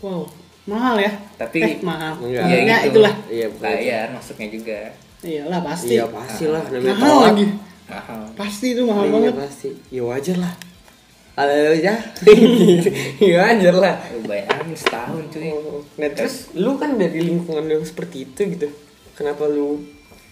wow 0.00 0.22
mahal 0.68 1.00
ya. 1.00 1.10
Tapi 1.34 1.58
eh, 1.58 1.74
mahal. 1.80 2.14
Enggak. 2.20 2.44
Iya 2.44 2.58
Ya, 2.60 2.76
gitu. 2.78 2.88
itulah. 2.94 3.14
Iya. 3.26 3.46
Bayar 3.56 4.06
masuknya 4.12 4.48
juga. 4.52 4.78
Iyalah 5.20 5.60
pasti. 5.60 5.92
Iya, 5.92 6.04
pastilah 6.08 6.62
namanya 6.64 6.94
mahal 6.94 7.16
lagi. 7.26 7.46
mahal 7.90 8.20
pasti 8.32 8.66
itu 8.70 8.82
mahal 8.86 9.04
Iya, 9.04 9.12
banget 9.12 9.34
pasti. 9.36 9.68
Ya 9.90 10.02
wajar 10.04 10.36
lah. 10.38 10.54
Halo 11.38 11.72
ya. 11.72 11.94
ya 13.22 13.34
wajar 13.46 13.74
lah. 13.74 13.96
bayangin 14.26 14.74
setahun 14.76 15.24
cuy 15.30 15.50
Nah 15.96 16.08
terus 16.12 16.50
lu 16.58 16.74
kan 16.76 16.98
dari 16.98 17.22
lingkungan 17.22 17.64
yang 17.70 17.82
seperti 17.86 18.26
itu 18.28 18.40
gitu. 18.50 18.68
Kenapa 19.14 19.46
lu 19.46 19.82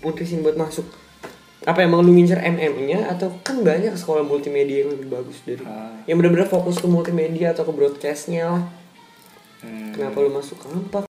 putusin 0.02 0.42
buat 0.42 0.58
masuk? 0.58 0.84
Apa 1.66 1.84
emang 1.84 2.00
lu 2.06 2.14
ngincer 2.14 2.38
MM-nya 2.38 3.10
atau 3.10 3.34
kan 3.42 3.60
banyak 3.60 3.92
sekolah 3.94 4.22
multimedia 4.22 4.86
yang 4.86 4.94
lebih 4.94 5.10
bagus 5.10 5.42
dari 5.44 5.60
Ah. 5.66 6.00
yang 6.06 6.16
benar-benar 6.16 6.48
fokus 6.48 6.78
ke 6.78 6.86
multimedia 6.86 7.52
atau 7.52 7.66
ke 7.66 7.72
broadcastnya 7.74 8.46
lah. 8.48 8.64
Hmm. 9.60 9.90
Kenapa 9.90 10.22
lu 10.22 10.30
masuk 10.30 10.54
ke 10.62 10.66
Ampak? 10.70 11.07